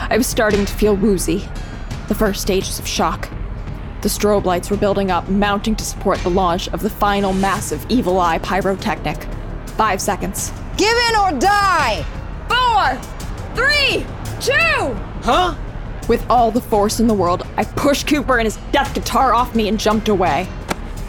I 0.09 0.17
was 0.17 0.25
starting 0.25 0.65
to 0.65 0.73
feel 0.73 0.95
woozy. 0.95 1.47
The 2.07 2.15
first 2.15 2.41
stages 2.41 2.79
of 2.79 2.87
shock. 2.87 3.29
The 4.01 4.09
strobe 4.09 4.45
lights 4.45 4.71
were 4.71 4.77
building 4.77 5.11
up, 5.11 5.29
mounting 5.29 5.75
to 5.75 5.85
support 5.85 6.17
the 6.19 6.29
launch 6.29 6.67
of 6.69 6.81
the 6.81 6.89
final 6.89 7.31
massive 7.31 7.85
Evil 7.89 8.19
Eye 8.19 8.39
pyrotechnic. 8.39 9.27
Five 9.77 10.01
seconds. 10.01 10.51
Give 10.77 10.95
in 11.09 11.15
or 11.15 11.39
die! 11.39 12.05
Four! 12.47 12.97
Three! 13.55 14.05
Two! 14.39 14.93
Huh? 15.23 15.55
With 16.07 16.25
all 16.29 16.51
the 16.51 16.61
force 16.61 16.99
in 16.99 17.07
the 17.07 17.13
world, 17.13 17.47
I 17.57 17.63
pushed 17.63 18.07
Cooper 18.07 18.37
and 18.37 18.45
his 18.45 18.57
death 18.71 18.93
guitar 18.93 19.33
off 19.33 19.55
me 19.55 19.67
and 19.67 19.79
jumped 19.79 20.09
away. 20.09 20.47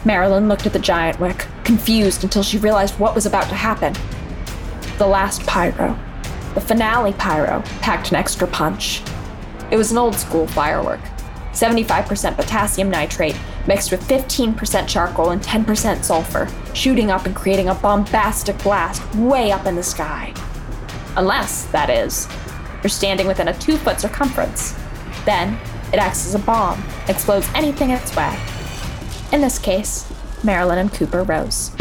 Marilyn 0.03 0.47
looked 0.47 0.65
at 0.65 0.73
the 0.73 0.79
giant 0.79 1.19
wick, 1.19 1.47
confused 1.63 2.23
until 2.23 2.43
she 2.43 2.57
realized 2.57 2.97
what 2.99 3.13
was 3.13 3.25
about 3.25 3.49
to 3.49 3.55
happen. 3.55 3.93
The 4.97 5.07
last 5.07 5.45
pyro, 5.45 5.99
the 6.53 6.61
finale 6.61 7.13
pyro, 7.13 7.61
packed 7.81 8.09
an 8.09 8.15
extra 8.15 8.47
punch. 8.47 9.01
It 9.69 9.77
was 9.77 9.91
an 9.91 9.97
old 9.97 10.15
school 10.15 10.47
firework 10.47 11.01
75% 11.55 12.35
potassium 12.35 12.89
nitrate 12.89 13.37
mixed 13.67 13.91
with 13.91 14.07
15% 14.07 14.87
charcoal 14.87 15.31
and 15.31 15.41
10% 15.41 16.03
sulfur, 16.03 16.47
shooting 16.73 17.11
up 17.11 17.25
and 17.25 17.35
creating 17.35 17.69
a 17.69 17.75
bombastic 17.75 18.57
blast 18.63 19.03
way 19.15 19.51
up 19.51 19.65
in 19.65 19.75
the 19.75 19.83
sky. 19.83 20.33
Unless, 21.17 21.65
that 21.67 21.89
is, 21.89 22.27
you're 22.83 22.89
standing 22.89 23.27
within 23.27 23.47
a 23.47 23.57
two 23.57 23.77
foot 23.77 23.99
circumference. 23.99 24.75
Then, 25.25 25.57
it 25.91 25.97
acts 25.97 26.25
as 26.25 26.35
a 26.35 26.39
bomb, 26.39 26.83
explodes 27.07 27.47
anything 27.55 27.89
in 27.89 27.97
its 27.97 28.15
way. 28.15 28.37
In 29.31 29.41
this 29.41 29.57
case, 29.57 30.11
Marilyn 30.43 30.77
and 30.77 30.93
Cooper 30.93 31.23
Rose. 31.23 31.71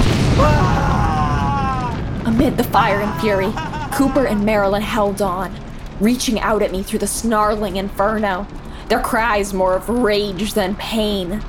Amid 2.26 2.56
the 2.56 2.64
fire 2.64 3.00
and 3.00 3.20
fury, 3.20 3.52
Cooper 3.92 4.26
and 4.26 4.44
Marilyn 4.44 4.82
held 4.82 5.20
on, 5.20 5.54
reaching 6.00 6.40
out 6.40 6.62
at 6.62 6.72
me 6.72 6.82
through 6.82 7.00
the 7.00 7.06
snarling 7.06 7.76
inferno, 7.76 8.46
their 8.88 9.00
cries 9.00 9.52
more 9.52 9.74
of 9.74 9.88
rage 9.88 10.54
than 10.54 10.74
pain. 10.76 11.42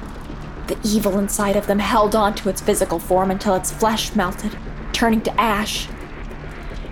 The 0.68 0.78
evil 0.84 1.20
inside 1.20 1.56
of 1.56 1.68
them 1.68 1.80
held 1.80 2.16
on 2.16 2.34
to 2.36 2.50
its 2.50 2.62
physical 2.62 2.98
form 2.98 3.30
until 3.30 3.54
its 3.54 3.72
flesh 3.72 4.16
melted, 4.16 4.58
turning 4.94 5.22
to 5.22 5.42
ash. 5.42 5.88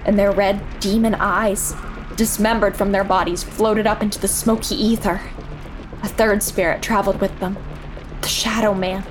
And 0.06 0.20
their 0.20 0.32
red 0.32 0.62
demon 0.80 1.16
eyes, 1.16 1.74
dismembered 2.16 2.78
from 2.78 2.92
their 2.92 3.04
bodies, 3.04 3.44
floated 3.44 3.88
up 3.88 4.04
into 4.04 4.20
the 4.20 4.28
smoky 4.28 4.76
ether. 4.76 5.22
A 6.04 6.08
third 6.08 6.44
spirit 6.44 6.82
traveled 6.82 7.20
with 7.20 7.40
them 7.40 7.58
the 8.22 8.30
Shadow 8.30 8.74
Man, 8.74 9.04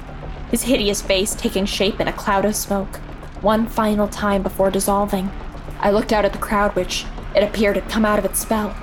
his 0.51 0.63
hideous 0.63 1.03
face 1.03 1.35
taking 1.35 1.67
shape 1.67 2.01
in 2.01 2.09
a 2.09 2.13
cloud 2.13 2.45
of 2.45 2.57
smoke, 2.57 2.97
one 3.43 3.67
final 3.67 4.09
time 4.09 4.43
before 4.43 4.71
dissolving. 4.71 5.31
I 5.81 5.91
looked 5.91 6.13
out 6.13 6.25
at 6.25 6.33
the 6.33 6.39
crowd, 6.39 6.75
which 6.77 7.05
it 7.35 7.43
appeared 7.43 7.77
had 7.77 7.91
come 7.91 8.05
out 8.05 8.19
of 8.19 8.25
its 8.25 8.39
spell. 8.41 8.75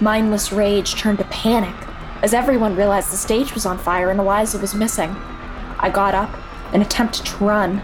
Mindless 0.00 0.52
rage 0.52 0.94
turned 0.94 1.18
to 1.18 1.24
panic 1.24 1.74
as 2.22 2.34
everyone 2.34 2.76
realized 2.76 3.12
the 3.12 3.16
stage 3.16 3.54
was 3.54 3.66
on 3.66 3.78
fire 3.78 4.10
and 4.10 4.20
Eliza 4.20 4.58
was 4.58 4.74
missing. 4.74 5.10
I 5.78 5.90
got 5.92 6.14
up 6.14 6.30
and 6.72 6.82
attempted 6.82 7.26
to 7.26 7.44
run, 7.44 7.82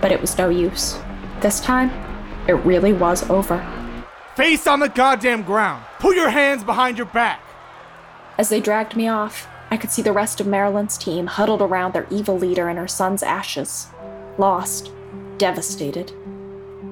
but 0.00 0.12
it 0.12 0.20
was 0.20 0.38
no 0.38 0.48
use. 0.48 0.98
This 1.40 1.60
time, 1.60 1.90
it 2.48 2.54
really 2.54 2.92
was 2.92 3.28
over. 3.30 3.64
Face 4.36 4.66
on 4.66 4.80
the 4.80 4.88
goddamn 4.88 5.42
ground! 5.42 5.84
Put 5.98 6.16
your 6.16 6.30
hands 6.30 6.64
behind 6.64 6.96
your 6.96 7.06
back! 7.06 7.40
As 8.38 8.48
they 8.48 8.60
dragged 8.60 8.96
me 8.96 9.06
off, 9.08 9.46
I 9.70 9.76
could 9.76 9.90
see 9.90 10.02
the 10.02 10.12
rest 10.12 10.40
of 10.40 10.46
Marilyn's 10.46 10.96
team 10.96 11.26
huddled 11.26 11.62
around 11.62 11.92
their 11.92 12.06
evil 12.10 12.38
leader 12.38 12.68
and 12.68 12.78
her 12.78 12.88
son's 12.88 13.22
ashes. 13.22 13.88
Lost, 14.38 14.90
devastated. 15.38 16.12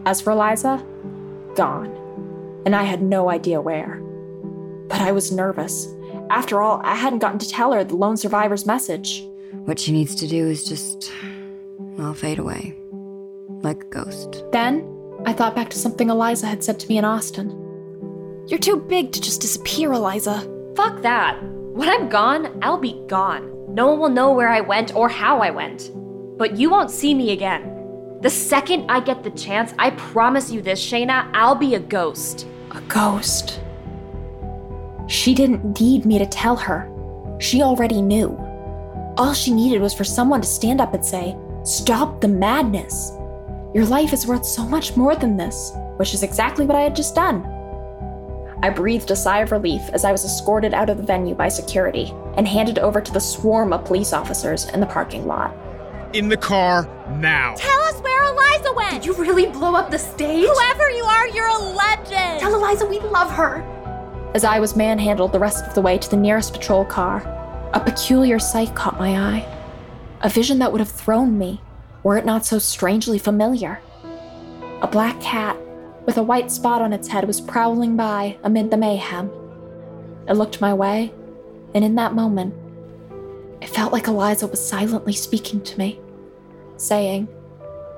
As 0.04 0.20
for 0.20 0.30
Eliza, 0.32 0.84
gone. 1.56 1.94
And 2.66 2.76
I 2.76 2.84
had 2.84 3.02
no 3.02 3.30
idea 3.30 3.60
where. 3.60 3.96
But 4.88 5.00
I 5.00 5.12
was 5.12 5.32
nervous. 5.32 5.88
After 6.30 6.60
all, 6.60 6.80
I 6.84 6.94
hadn't 6.94 7.20
gotten 7.20 7.38
to 7.38 7.48
tell 7.48 7.72
her 7.72 7.84
the 7.84 7.96
lone 7.96 8.16
survivor's 8.16 8.66
message. 8.66 9.26
What 9.64 9.78
she 9.78 9.92
needs 9.92 10.14
to 10.16 10.26
do 10.26 10.46
is 10.46 10.64
just, 10.64 11.10
well, 11.78 12.14
fade 12.14 12.38
away. 12.38 12.76
Like 13.62 13.82
a 13.82 13.86
ghost. 13.86 14.44
Then, 14.52 14.86
I 15.26 15.32
thought 15.32 15.56
back 15.56 15.70
to 15.70 15.78
something 15.78 16.10
Eliza 16.10 16.46
had 16.46 16.62
said 16.62 16.78
to 16.80 16.88
me 16.88 16.98
in 16.98 17.04
Austin. 17.04 17.50
You're 18.46 18.58
too 18.58 18.76
big 18.76 19.12
to 19.12 19.20
just 19.20 19.40
disappear, 19.40 19.92
Eliza. 19.92 20.40
Fuck 20.76 21.02
that. 21.02 21.42
When 21.42 21.88
I'm 21.88 22.08
gone, 22.08 22.58
I'll 22.62 22.78
be 22.78 23.02
gone. 23.08 23.74
No 23.74 23.88
one 23.88 23.98
will 24.00 24.08
know 24.08 24.32
where 24.32 24.48
I 24.48 24.60
went 24.60 24.94
or 24.94 25.08
how 25.08 25.40
I 25.40 25.50
went. 25.50 25.90
But 26.38 26.56
you 26.56 26.70
won't 26.70 26.90
see 26.90 27.14
me 27.14 27.32
again. 27.32 28.18
The 28.20 28.30
second 28.30 28.90
I 28.90 29.00
get 29.00 29.22
the 29.22 29.30
chance, 29.30 29.74
I 29.78 29.90
promise 29.90 30.50
you 30.50 30.60
this, 30.60 30.84
Shayna, 30.84 31.30
I'll 31.34 31.54
be 31.54 31.74
a 31.74 31.80
ghost. 31.80 32.46
A 32.72 32.80
ghost. 32.82 33.60
She 35.08 35.34
didn't 35.34 35.80
need 35.80 36.04
me 36.04 36.18
to 36.18 36.26
tell 36.26 36.54
her. 36.56 36.88
She 37.40 37.62
already 37.62 38.02
knew. 38.02 38.36
All 39.16 39.32
she 39.32 39.52
needed 39.52 39.80
was 39.80 39.94
for 39.94 40.04
someone 40.04 40.42
to 40.42 40.46
stand 40.46 40.80
up 40.80 40.94
and 40.94 41.04
say, 41.04 41.36
Stop 41.64 42.20
the 42.20 42.28
madness. 42.28 43.12
Your 43.74 43.86
life 43.86 44.12
is 44.12 44.26
worth 44.26 44.44
so 44.44 44.64
much 44.64 44.96
more 44.96 45.16
than 45.16 45.36
this, 45.36 45.72
which 45.96 46.14
is 46.14 46.22
exactly 46.22 46.66
what 46.66 46.76
I 46.76 46.82
had 46.82 46.94
just 46.94 47.14
done. 47.14 47.42
I 48.62 48.70
breathed 48.70 49.10
a 49.10 49.16
sigh 49.16 49.40
of 49.40 49.52
relief 49.52 49.82
as 49.92 50.04
I 50.04 50.12
was 50.12 50.24
escorted 50.24 50.74
out 50.74 50.90
of 50.90 50.98
the 50.98 51.02
venue 51.02 51.34
by 51.34 51.48
security 51.48 52.12
and 52.36 52.46
handed 52.46 52.78
over 52.78 53.00
to 53.00 53.12
the 53.12 53.20
swarm 53.20 53.72
of 53.72 53.84
police 53.84 54.12
officers 54.12 54.68
in 54.70 54.80
the 54.80 54.86
parking 54.86 55.26
lot. 55.26 55.56
In 56.12 56.28
the 56.28 56.36
car, 56.36 56.88
now. 57.18 57.54
Tell 57.56 57.80
us 57.82 58.00
where 58.00 58.24
Eliza 58.24 58.72
went! 58.74 59.02
Did 59.02 59.06
you 59.06 59.14
really 59.14 59.46
blow 59.46 59.74
up 59.74 59.90
the 59.90 59.98
stage? 59.98 60.46
Whoever 60.46 60.90
you 60.90 61.04
are, 61.04 61.28
you're 61.28 61.48
a 61.48 61.58
legend! 61.58 62.40
Tell 62.40 62.54
Eliza 62.54 62.86
we 62.86 62.98
love 63.00 63.30
her! 63.30 63.64
As 64.34 64.44
I 64.44 64.60
was 64.60 64.76
manhandled 64.76 65.32
the 65.32 65.38
rest 65.38 65.64
of 65.64 65.74
the 65.74 65.80
way 65.80 65.96
to 65.98 66.10
the 66.10 66.16
nearest 66.16 66.52
patrol 66.52 66.84
car, 66.84 67.22
a 67.72 67.80
peculiar 67.80 68.38
sight 68.38 68.74
caught 68.74 68.98
my 68.98 69.16
eye. 69.16 69.54
A 70.20 70.28
vision 70.28 70.58
that 70.58 70.70
would 70.70 70.80
have 70.80 70.90
thrown 70.90 71.38
me, 71.38 71.60
were 72.02 72.18
it 72.18 72.26
not 72.26 72.44
so 72.44 72.58
strangely 72.58 73.18
familiar. 73.18 73.80
A 74.82 74.86
black 74.86 75.20
cat 75.20 75.56
with 76.06 76.18
a 76.18 76.22
white 76.22 76.50
spot 76.50 76.82
on 76.82 76.92
its 76.92 77.08
head 77.08 77.26
was 77.26 77.40
prowling 77.40 77.96
by 77.96 78.38
amid 78.42 78.70
the 78.70 78.76
mayhem. 78.76 79.30
It 80.28 80.34
looked 80.34 80.60
my 80.60 80.74
way, 80.74 81.12
and 81.74 81.84
in 81.84 81.94
that 81.96 82.14
moment, 82.14 82.54
it 83.60 83.68
felt 83.68 83.92
like 83.92 84.06
Eliza 84.06 84.46
was 84.46 84.66
silently 84.66 85.12
speaking 85.12 85.60
to 85.62 85.78
me, 85.78 86.00
saying, 86.76 87.28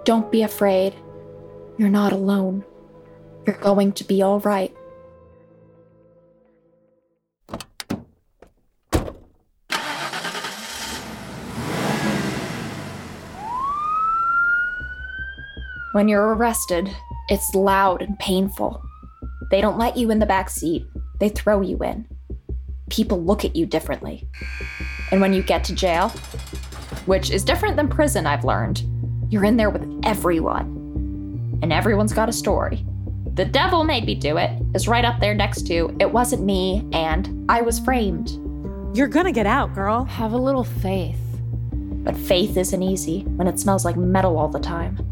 Don't 0.05 0.31
be 0.31 0.43
afraid. 0.43 0.95
You're 1.77 1.89
not 1.89 2.13
alone. 2.13 2.65
You're 3.47 3.57
going 3.57 3.93
to 3.93 4.05
be 4.05 4.23
all 4.23 4.41
right. 4.41 4.75
When 15.93 16.07
you're 16.07 16.35
arrested, 16.37 16.89
it's 17.29 17.53
loud 17.53 18.01
and 18.01 18.17
painful. 18.21 18.81
They 19.51 19.61
don't 19.61 19.77
let 19.77 19.97
you 19.97 20.13
in 20.13 20.21
the 20.21 20.27
back 20.27 20.49
seat, 20.49 20.87
they 21.19 21.29
throw 21.29 21.63
you 21.63 21.79
in. 21.79 22.07
People 22.91 23.21
look 23.21 23.45
at 23.45 23.57
you 23.57 23.67
differently. 23.67 24.29
And 25.11 25.21
when 25.21 25.33
you 25.33 25.43
get 25.43 25.65
to 25.65 25.75
jail, 25.75 26.11
which 27.07 27.33
is 27.33 27.43
different 27.43 27.75
than 27.75 27.89
prison, 27.89 28.25
I've 28.25 28.45
learned, 28.45 28.85
you're 29.31 29.45
in 29.45 29.57
there 29.57 29.69
with 29.69 29.85
everyone. 30.05 31.59
And 31.61 31.73
everyone's 31.73 32.13
got 32.13 32.29
a 32.29 32.33
story. 32.33 32.87
The 33.35 33.45
devil 33.45 33.83
made 33.83 34.07
me 34.07 34.15
do 34.15 34.37
it 34.37 34.51
is 34.77 34.87
right 34.87 35.05
up 35.05 35.19
there 35.19 35.35
next 35.35 35.67
to 35.67 35.97
it 35.99 36.13
wasn't 36.13 36.45
me 36.45 36.89
and 36.93 37.51
I 37.51 37.63
was 37.63 37.81
framed. 37.81 38.31
You're 38.97 39.09
gonna 39.09 39.33
get 39.33 39.47
out, 39.47 39.75
girl. 39.75 40.05
Have 40.05 40.35
a 40.35 40.39
little 40.39 40.65
faith. 40.65 41.19
But 41.73 42.17
faith 42.17 42.57
isn't 42.57 42.83
easy 42.83 43.23
when 43.23 43.49
it 43.49 43.59
smells 43.59 43.85
like 43.85 43.97
metal 43.97 44.39
all 44.39 44.49
the 44.49 44.61
time. 44.61 45.10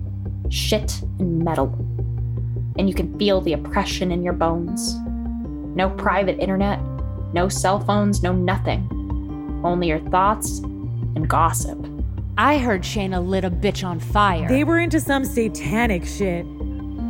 Shit 0.51 1.03
and 1.19 1.45
metal. 1.45 1.75
And 2.79 2.89
you 2.89 2.95
can 2.95 3.19
feel 3.19 3.41
the 3.41 3.53
oppression 3.53 4.13
in 4.13 4.23
your 4.23 4.33
bones. 4.33 4.95
No 5.75 5.91
private 5.91 6.39
internet, 6.39 6.81
no 7.33 7.49
cell 7.49 7.81
phones, 7.81 8.23
no 8.23 8.33
nothing. 8.33 9.61
Only 9.65 9.89
your 9.89 10.01
thoughts 10.11 10.59
and 10.59 11.29
gossip. 11.29 11.79
I 12.39 12.59
heard 12.59 12.83
Shayna 12.83 13.27
lit 13.27 13.45
a 13.45 13.51
bitch 13.51 13.85
on 13.85 13.99
fire. 13.99 14.49
They 14.49 14.63
were 14.63 14.79
into 14.79 15.01
some 15.01 15.25
satanic 15.25 16.05
shit. 16.07 16.47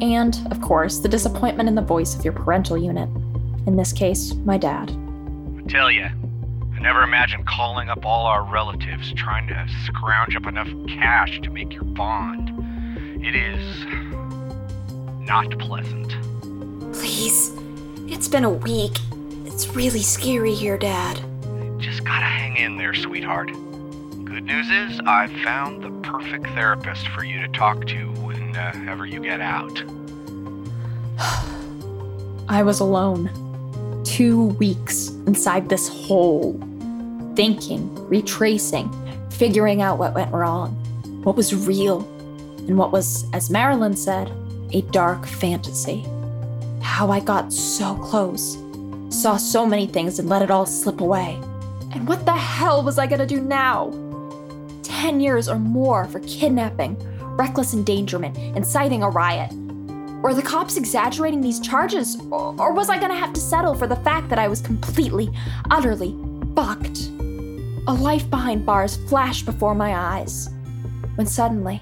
And, 0.00 0.38
of 0.50 0.61
course, 0.61 0.99
the 1.00 1.09
disappointment 1.09 1.68
in 1.68 1.75
the 1.75 1.83
voice 1.83 2.14
of 2.14 2.25
your 2.25 2.33
parental 2.33 2.78
unit. 2.78 3.09
In 3.66 3.76
this 3.76 3.92
case, 3.92 4.33
my 4.35 4.57
dad. 4.57 4.90
I 4.90 5.62
tell 5.68 5.90
ya, 5.90 6.09
I 6.75 6.80
never 6.80 7.02
imagined 7.02 7.47
calling 7.47 7.90
up 7.90 8.07
all 8.07 8.26
our 8.26 8.45
relatives 8.50 9.12
trying 9.12 9.49
to 9.49 9.66
scrounge 9.85 10.35
up 10.35 10.47
enough 10.47 10.68
cash 10.88 11.40
to 11.42 11.50
make 11.50 11.75
your 11.75 11.85
bond. 11.85 12.49
It 13.21 13.35
is 13.35 13.85
not 15.27 15.59
pleasant. 15.59 16.17
Please. 16.93 17.53
It's 18.07 18.29
been 18.29 18.45
a 18.45 18.51
week. 18.51 18.97
It's 19.45 19.69
really 19.75 20.03
scary 20.03 20.55
here, 20.55 20.79
Dad. 20.79 21.21
Just 21.79 22.05
gotta 22.05 22.25
hang 22.25 22.57
in 22.57 22.77
there, 22.77 22.95
sweetheart. 22.95 23.49
Good 24.25 24.45
news 24.45 24.71
is, 24.71 25.01
I've 25.05 25.33
found 25.43 25.83
the 25.83 25.91
perfect 26.09 26.47
therapist 26.49 27.09
for 27.09 27.25
you 27.25 27.41
to 27.41 27.49
talk 27.49 27.87
to 27.89 28.07
whenever 28.23 29.05
you 29.05 29.21
get 29.21 29.41
out. 29.41 29.83
I 32.49 32.63
was 32.63 32.81
alone. 32.81 33.31
Two 34.05 34.47
weeks 34.59 35.09
inside 35.27 35.69
this 35.69 35.89
hole. 35.89 36.59
Thinking, 37.35 37.95
retracing, 38.09 38.91
figuring 39.31 39.83
out 39.83 39.99
what 39.99 40.15
went 40.15 40.33
wrong, 40.33 40.71
what 41.25 41.37
was 41.37 41.55
real, 41.55 42.01
and 42.69 42.77
what 42.77 42.93
was, 42.93 43.25
as 43.33 43.51
Marilyn 43.51 43.97
said, 43.97 44.31
a 44.73 44.83
dark 44.83 45.27
fantasy. 45.27 46.07
How 46.83 47.11
I 47.11 47.21
got 47.21 47.53
so 47.53 47.97
close, 47.97 48.59
saw 49.09 49.37
so 49.37 49.67
many 49.67 49.87
things 49.87 50.19
and 50.19 50.29
let 50.29 50.43
it 50.43 50.51
all 50.51 50.67
slip 50.67 51.01
away. 51.01 51.41
And 51.95 52.07
what 52.07 52.27
the 52.27 52.37
hell 52.37 52.83
was 52.83 52.99
I 52.99 53.07
gonna 53.07 53.27
do 53.27 53.41
now? 53.41 53.91
10 54.83 55.21
years 55.21 55.49
or 55.49 55.59
more 55.59 56.05
for 56.05 56.21
kidnapping, 56.21 56.97
reckless 57.37 57.73
endangerment, 57.73 58.37
inciting 58.37 59.03
a 59.03 59.09
riot? 59.09 59.51
Were 60.23 60.35
the 60.35 60.43
cops 60.43 60.77
exaggerating 60.77 61.41
these 61.41 61.61
charges, 61.61 62.21
or, 62.31 62.55
or 62.59 62.73
was 62.75 62.91
I 62.91 63.01
gonna 63.01 63.15
have 63.15 63.33
to 63.33 63.41
settle 63.41 63.75
for 63.75 63.87
the 63.87 63.97
fact 63.97 64.29
that 64.29 64.39
I 64.39 64.49
was 64.49 64.61
completely, 64.61 65.31
utterly 65.71 66.15
fucked? 66.55 67.09
A 67.87 67.95
life 67.95 68.29
behind 68.29 68.67
bars 68.67 68.97
flashed 69.09 69.47
before 69.47 69.75
my 69.75 69.97
eyes. 69.97 70.51
When 71.15 71.27
suddenly, 71.27 71.81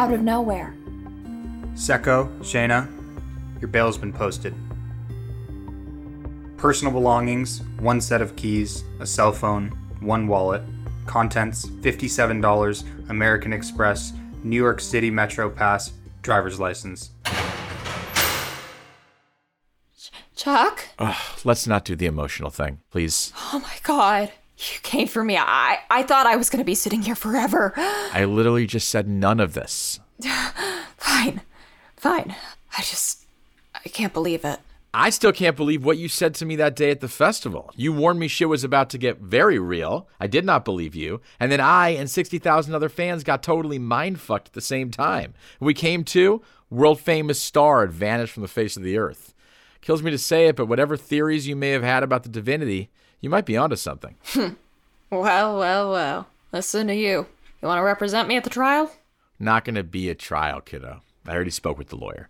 out 0.00 0.14
of 0.14 0.22
nowhere, 0.22 0.74
Seko, 1.74 2.34
Shayna, 2.38 2.88
your 3.60 3.68
bail's 3.68 3.98
been 3.98 4.14
posted. 4.14 4.54
Personal 6.56 6.90
belongings, 6.90 7.60
one 7.80 8.00
set 8.00 8.22
of 8.22 8.34
keys, 8.34 8.82
a 8.98 9.06
cell 9.06 9.30
phone, 9.30 9.68
one 10.00 10.26
wallet, 10.26 10.62
contents 11.04 11.66
$57, 11.66 13.10
American 13.10 13.52
Express, 13.52 14.14
New 14.42 14.56
York 14.56 14.80
City 14.80 15.10
Metro 15.10 15.50
Pass, 15.50 15.92
driver's 16.22 16.58
license. 16.58 17.10
Chuck? 20.34 20.86
Ugh, 20.98 21.40
let's 21.44 21.66
not 21.66 21.84
do 21.84 21.94
the 21.94 22.06
emotional 22.06 22.48
thing, 22.48 22.78
please. 22.90 23.34
Oh 23.52 23.58
my 23.58 23.76
god. 23.82 24.32
You 24.60 24.78
came 24.82 25.08
for 25.08 25.24
me. 25.24 25.38
I, 25.38 25.78
I 25.90 26.02
thought 26.02 26.26
I 26.26 26.36
was 26.36 26.50
gonna 26.50 26.64
be 26.64 26.74
sitting 26.74 27.02
here 27.02 27.14
forever. 27.14 27.72
I 27.76 28.26
literally 28.26 28.66
just 28.66 28.88
said 28.88 29.08
none 29.08 29.40
of 29.40 29.54
this. 29.54 30.00
Fine. 30.96 31.40
Fine. 31.96 32.36
I 32.76 32.82
just. 32.82 33.24
I 33.74 33.88
can't 33.88 34.12
believe 34.12 34.44
it. 34.44 34.60
I 34.92 35.10
still 35.10 35.32
can't 35.32 35.56
believe 35.56 35.84
what 35.84 35.98
you 35.98 36.08
said 36.08 36.34
to 36.34 36.44
me 36.44 36.56
that 36.56 36.74
day 36.74 36.90
at 36.90 37.00
the 37.00 37.08
festival. 37.08 37.70
You 37.76 37.92
warned 37.92 38.18
me 38.18 38.26
shit 38.26 38.48
was 38.48 38.64
about 38.64 38.90
to 38.90 38.98
get 38.98 39.18
very 39.18 39.58
real. 39.58 40.08
I 40.18 40.26
did 40.26 40.44
not 40.44 40.64
believe 40.64 40.96
you. 40.96 41.20
And 41.38 41.50
then 41.50 41.60
I 41.60 41.90
and 41.90 42.10
60,000 42.10 42.74
other 42.74 42.88
fans 42.88 43.22
got 43.22 43.42
totally 43.42 43.78
mind 43.78 44.20
fucked 44.20 44.48
at 44.48 44.52
the 44.54 44.60
same 44.60 44.90
time. 44.90 45.34
We 45.60 45.74
came 45.74 46.02
to, 46.06 46.42
world 46.70 46.98
famous 46.98 47.40
star 47.40 47.82
had 47.82 47.92
vanished 47.92 48.32
from 48.32 48.42
the 48.42 48.48
face 48.48 48.76
of 48.76 48.82
the 48.82 48.98
earth. 48.98 49.32
Kills 49.80 50.02
me 50.02 50.10
to 50.10 50.18
say 50.18 50.48
it, 50.48 50.56
but 50.56 50.66
whatever 50.66 50.96
theories 50.96 51.46
you 51.46 51.54
may 51.54 51.70
have 51.70 51.84
had 51.84 52.02
about 52.02 52.24
the 52.24 52.28
divinity, 52.28 52.90
you 53.20 53.30
might 53.30 53.46
be 53.46 53.56
onto 53.56 53.76
something. 53.76 54.16
Well, 55.10 55.58
well, 55.58 55.90
well. 55.90 56.28
Listen 56.52 56.86
to 56.86 56.94
you. 56.94 57.26
You 57.60 57.68
want 57.68 57.78
to 57.78 57.82
represent 57.82 58.28
me 58.28 58.36
at 58.36 58.44
the 58.44 58.50
trial? 58.50 58.92
Not 59.40 59.64
gonna 59.64 59.82
be 59.82 60.08
a 60.08 60.14
trial, 60.14 60.60
kiddo. 60.60 61.02
I 61.26 61.34
already 61.34 61.50
spoke 61.50 61.78
with 61.78 61.88
the 61.88 61.96
lawyer. 61.96 62.28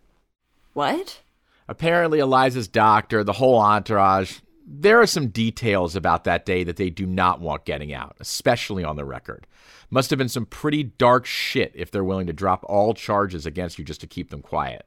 What? 0.72 1.20
Apparently, 1.68 2.20
Eliza's 2.20 2.68
doctor, 2.68 3.22
the 3.22 3.34
whole 3.34 3.58
entourage, 3.60 4.38
there 4.66 5.00
are 5.00 5.06
some 5.06 5.28
details 5.28 5.94
about 5.94 6.24
that 6.24 6.46
day 6.46 6.64
that 6.64 6.76
they 6.76 6.88
do 6.90 7.04
not 7.04 7.40
want 7.40 7.64
getting 7.64 7.92
out, 7.92 8.16
especially 8.18 8.82
on 8.82 8.96
the 8.96 9.04
record. 9.04 9.46
Must 9.90 10.10
have 10.10 10.18
been 10.18 10.28
some 10.28 10.46
pretty 10.46 10.84
dark 10.84 11.26
shit 11.26 11.72
if 11.74 11.90
they're 11.90 12.04
willing 12.04 12.28
to 12.28 12.32
drop 12.32 12.64
all 12.68 12.94
charges 12.94 13.44
against 13.44 13.78
you 13.78 13.84
just 13.84 14.00
to 14.00 14.06
keep 14.06 14.30
them 14.30 14.42
quiet. 14.42 14.86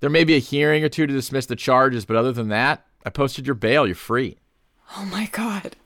There 0.00 0.10
may 0.10 0.24
be 0.24 0.34
a 0.34 0.40
hearing 0.40 0.84
or 0.84 0.88
two 0.88 1.06
to 1.06 1.12
dismiss 1.14 1.46
the 1.46 1.56
charges, 1.56 2.04
but 2.04 2.16
other 2.16 2.32
than 2.32 2.48
that, 2.48 2.84
I 3.04 3.10
posted 3.10 3.46
your 3.46 3.54
bail. 3.54 3.86
You're 3.86 3.94
free. 3.94 4.36
Oh 4.96 5.04
my 5.06 5.26
god. 5.32 5.76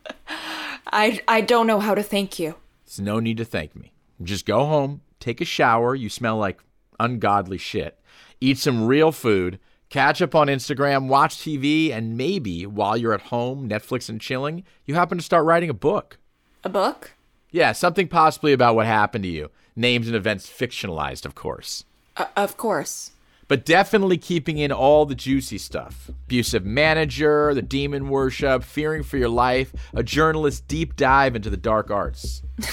I, 0.92 1.20
I 1.28 1.40
don't 1.40 1.66
know 1.66 1.80
how 1.80 1.94
to 1.94 2.02
thank 2.02 2.38
you. 2.38 2.56
There's 2.84 3.00
no 3.00 3.20
need 3.20 3.36
to 3.36 3.44
thank 3.44 3.76
me. 3.76 3.92
Just 4.22 4.46
go 4.46 4.64
home, 4.66 5.02
take 5.20 5.40
a 5.40 5.44
shower. 5.44 5.94
You 5.94 6.08
smell 6.08 6.36
like 6.36 6.60
ungodly 6.98 7.58
shit. 7.58 7.98
Eat 8.40 8.58
some 8.58 8.86
real 8.86 9.12
food, 9.12 9.58
catch 9.88 10.20
up 10.20 10.34
on 10.34 10.48
Instagram, 10.48 11.08
watch 11.08 11.36
TV, 11.36 11.92
and 11.92 12.16
maybe 12.16 12.66
while 12.66 12.96
you're 12.96 13.14
at 13.14 13.22
home, 13.22 13.68
Netflix 13.68 14.08
and 14.08 14.20
chilling, 14.20 14.64
you 14.86 14.94
happen 14.94 15.18
to 15.18 15.24
start 15.24 15.44
writing 15.44 15.70
a 15.70 15.74
book. 15.74 16.18
A 16.64 16.68
book? 16.68 17.12
Yeah, 17.50 17.72
something 17.72 18.08
possibly 18.08 18.52
about 18.52 18.74
what 18.76 18.86
happened 18.86 19.24
to 19.24 19.30
you. 19.30 19.50
Names 19.76 20.06
and 20.06 20.16
events 20.16 20.48
fictionalized, 20.48 21.24
of 21.24 21.34
course. 21.34 21.84
Uh, 22.16 22.26
of 22.36 22.56
course. 22.56 23.12
But 23.50 23.64
definitely 23.64 24.16
keeping 24.16 24.58
in 24.58 24.70
all 24.70 25.06
the 25.06 25.16
juicy 25.16 25.58
stuff 25.58 26.08
abusive 26.08 26.64
manager, 26.64 27.52
the 27.52 27.62
demon 27.62 28.08
worship, 28.08 28.62
fearing 28.62 29.02
for 29.02 29.16
your 29.16 29.28
life, 29.28 29.72
a 29.92 30.04
journalist's 30.04 30.60
deep 30.60 30.94
dive 30.94 31.34
into 31.34 31.50
the 31.50 31.56
dark 31.56 31.90
arts. 31.90 32.42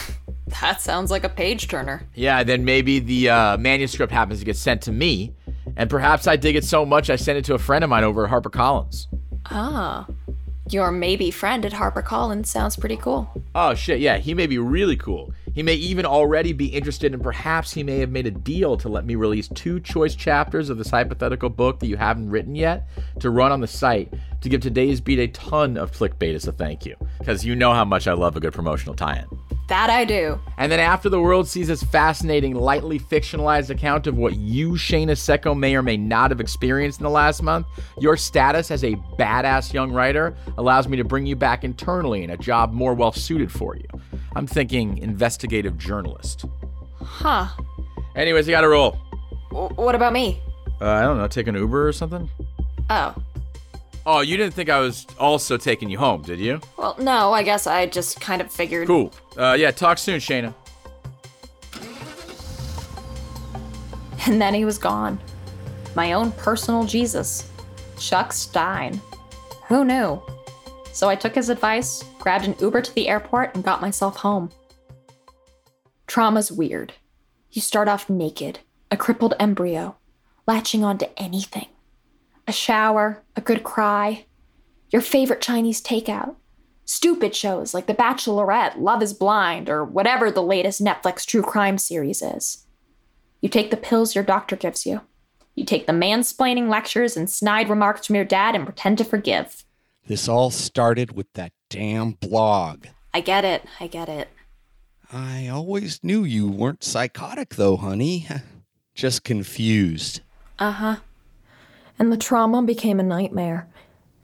That 0.61 0.79
sounds 0.79 1.11
like 1.11 1.25
a 1.25 1.29
page 1.29 1.67
turner. 1.67 2.03
Yeah, 2.15 2.41
then 2.41 2.63
maybe 2.63 2.99
the 2.99 3.29
uh, 3.29 3.57
manuscript 3.57 4.13
happens 4.13 4.39
to 4.39 4.45
get 4.45 4.55
sent 4.55 4.81
to 4.83 4.93
me, 4.93 5.33
and 5.75 5.89
perhaps 5.89 6.25
I 6.25 6.37
dig 6.37 6.55
it 6.55 6.63
so 6.63 6.85
much 6.85 7.09
I 7.09 7.17
send 7.17 7.37
it 7.37 7.43
to 7.45 7.53
a 7.53 7.57
friend 7.57 7.83
of 7.83 7.89
mine 7.89 8.05
over 8.05 8.25
at 8.25 8.31
HarperCollins. 8.31 9.07
Ah. 9.47 10.07
Your 10.69 10.89
maybe 10.89 11.31
friend 11.31 11.65
at 11.65 11.73
HarperCollins 11.73 12.45
sounds 12.45 12.77
pretty 12.77 12.95
cool. 12.95 13.29
Oh 13.55 13.73
shit, 13.73 13.99
yeah, 13.99 14.19
he 14.19 14.33
may 14.33 14.47
be 14.47 14.57
really 14.57 14.95
cool. 14.95 15.33
He 15.57 15.63
may 15.63 15.73
even 15.73 16.05
already 16.05 16.53
be 16.53 16.67
interested, 16.67 17.15
and 17.15 17.23
perhaps 17.23 17.73
he 17.73 17.81
may 17.81 17.97
have 17.97 18.11
made 18.11 18.27
a 18.27 18.31
deal 18.31 18.77
to 18.77 18.89
let 18.89 19.07
me 19.07 19.15
release 19.15 19.47
two 19.47 19.79
choice 19.79 20.13
chapters 20.13 20.69
of 20.69 20.77
this 20.77 20.91
hypothetical 20.91 21.49
book 21.49 21.79
that 21.79 21.87
you 21.87 21.97
haven't 21.97 22.29
written 22.29 22.53
yet 22.53 22.87
to 23.21 23.31
run 23.31 23.51
on 23.51 23.59
the 23.59 23.65
site 23.65 24.13
to 24.41 24.49
give 24.49 24.61
today's 24.61 25.01
beat 25.01 25.17
a 25.17 25.27
ton 25.29 25.75
of 25.75 25.91
clickbait 25.91 26.35
as 26.35 26.47
a 26.47 26.51
thank 26.51 26.85
you. 26.85 26.95
Because 27.17 27.43
you 27.43 27.55
know 27.55 27.73
how 27.73 27.83
much 27.83 28.07
I 28.07 28.13
love 28.13 28.37
a 28.37 28.39
good 28.39 28.53
promotional 28.53 28.93
tie 28.93 29.15
in. 29.15 29.25
That 29.67 29.89
I 29.89 30.05
do. 30.05 30.39
And 30.59 30.71
then 30.71 30.79
after 30.79 31.09
the 31.09 31.19
world 31.19 31.47
sees 31.47 31.69
this 31.69 31.81
fascinating, 31.81 32.53
lightly 32.53 32.99
fictionalized 32.99 33.71
account 33.71 34.05
of 34.05 34.15
what 34.15 34.35
you, 34.35 34.73
Shayna 34.73 35.13
Seko, 35.13 35.57
may 35.57 35.75
or 35.75 35.81
may 35.81 35.97
not 35.97 36.29
have 36.29 36.39
experienced 36.39 36.99
in 36.99 37.03
the 37.03 37.09
last 37.09 37.41
month, 37.41 37.65
your 37.99 38.15
status 38.15 38.69
as 38.69 38.83
a 38.83 38.93
badass 39.17 39.73
young 39.73 39.91
writer 39.91 40.37
allows 40.59 40.87
me 40.87 40.97
to 40.97 41.03
bring 41.03 41.25
you 41.25 41.35
back 41.35 41.63
internally 41.63 42.23
in 42.23 42.29
a 42.29 42.37
job 42.37 42.73
more 42.73 42.93
well 42.93 43.11
suited 43.11 43.51
for 43.51 43.75
you. 43.75 43.87
I'm 44.37 44.45
thinking 44.45 44.99
investigative 44.99 45.79
journalist. 45.79 46.45
Huh. 47.01 47.47
Anyways, 48.15 48.47
you 48.47 48.51
gotta 48.51 48.67
roll. 48.69 48.95
W- 49.49 49.69
what 49.73 49.95
about 49.95 50.13
me? 50.13 50.39
Uh, 50.79 50.89
I 50.91 51.01
don't 51.01 51.17
know, 51.17 51.27
take 51.27 51.47
an 51.47 51.55
Uber 51.55 51.87
or 51.87 51.91
something? 51.91 52.29
Oh. 52.87 53.15
Oh, 54.05 54.21
you 54.21 54.37
didn't 54.37 54.53
think 54.53 54.69
I 54.69 54.79
was 54.79 55.07
also 55.19 55.57
taking 55.57 55.89
you 55.89 55.97
home, 55.97 56.21
did 56.21 56.37
you? 56.39 56.61
Well, 56.77 56.95
no, 56.99 57.33
I 57.33 57.41
guess 57.41 57.65
I 57.65 57.87
just 57.87 58.21
kind 58.21 58.39
of 58.39 58.51
figured. 58.51 58.85
Cool. 58.85 59.11
Uh, 59.35 59.55
yeah, 59.57 59.71
talk 59.71 59.97
soon, 59.97 60.19
Shayna. 60.19 60.53
And 64.27 64.39
then 64.39 64.53
he 64.53 64.65
was 64.65 64.77
gone. 64.77 65.19
My 65.95 66.13
own 66.13 66.31
personal 66.33 66.83
Jesus. 66.83 67.49
Chuck 67.97 68.31
Stein. 68.33 69.01
Who 69.67 69.83
knew? 69.83 70.21
So 70.97 71.09
I 71.09 71.15
took 71.15 71.35
his 71.35 71.49
advice, 71.49 72.03
grabbed 72.17 72.45
an 72.45 72.55
Uber 72.59 72.81
to 72.81 72.95
the 72.95 73.07
airport, 73.07 73.53
and 73.53 73.63
got 73.63 73.81
myself 73.81 74.17
home. 74.17 74.49
Trauma's 76.07 76.51
weird. 76.51 76.93
You 77.51 77.61
start 77.61 77.87
off 77.87 78.09
naked, 78.09 78.61
a 78.89 78.97
crippled 78.97 79.35
embryo, 79.39 79.95
latching 80.47 80.83
onto 80.83 81.05
anything 81.15 81.67
a 82.47 82.51
shower, 82.51 83.23
a 83.35 83.41
good 83.41 83.63
cry, 83.63 84.25
your 84.89 85.03
favorite 85.03 85.39
Chinese 85.39 85.83
takeout, 85.83 86.35
stupid 86.83 87.35
shows 87.35 87.75
like 87.75 87.85
The 87.85 87.93
Bachelorette, 87.93 88.79
Love 88.79 89.03
is 89.03 89.13
Blind, 89.13 89.69
or 89.69 89.85
whatever 89.85 90.31
the 90.31 90.41
latest 90.41 90.83
Netflix 90.83 91.27
true 91.27 91.43
crime 91.43 91.77
series 91.77 92.23
is. 92.23 92.65
You 93.39 93.49
take 93.49 93.69
the 93.69 93.77
pills 93.77 94.15
your 94.15 94.23
doctor 94.23 94.55
gives 94.55 94.87
you. 94.87 95.01
You 95.53 95.63
take 95.63 95.85
the 95.85 95.93
mansplaining 95.93 96.69
lectures 96.69 97.15
and 97.15 97.29
snide 97.29 97.69
remarks 97.69 98.07
from 98.07 98.15
your 98.15 98.25
dad 98.25 98.55
and 98.55 98.65
pretend 98.65 98.97
to 98.97 99.03
forgive. 99.03 99.63
This 100.07 100.29
all 100.29 100.51
started 100.51 101.17
with 101.17 101.27
that 101.33 101.51
damn 101.69 102.11
blog. 102.11 102.85
I 103.13 103.19
get 103.19 103.43
it. 103.43 103.65
I 103.79 103.87
get 103.87 104.07
it. 104.07 104.29
I 105.11 105.49
always 105.49 106.01
knew 106.01 106.23
you 106.23 106.47
weren't 106.47 106.83
psychotic, 106.83 107.55
though, 107.55 107.75
honey. 107.75 108.25
Just 108.95 109.25
confused. 109.25 110.21
Uh 110.59 110.71
huh. 110.71 110.95
And 111.99 112.11
the 112.11 112.17
trauma 112.17 112.63
became 112.63 112.99
a 113.01 113.03
nightmare. 113.03 113.67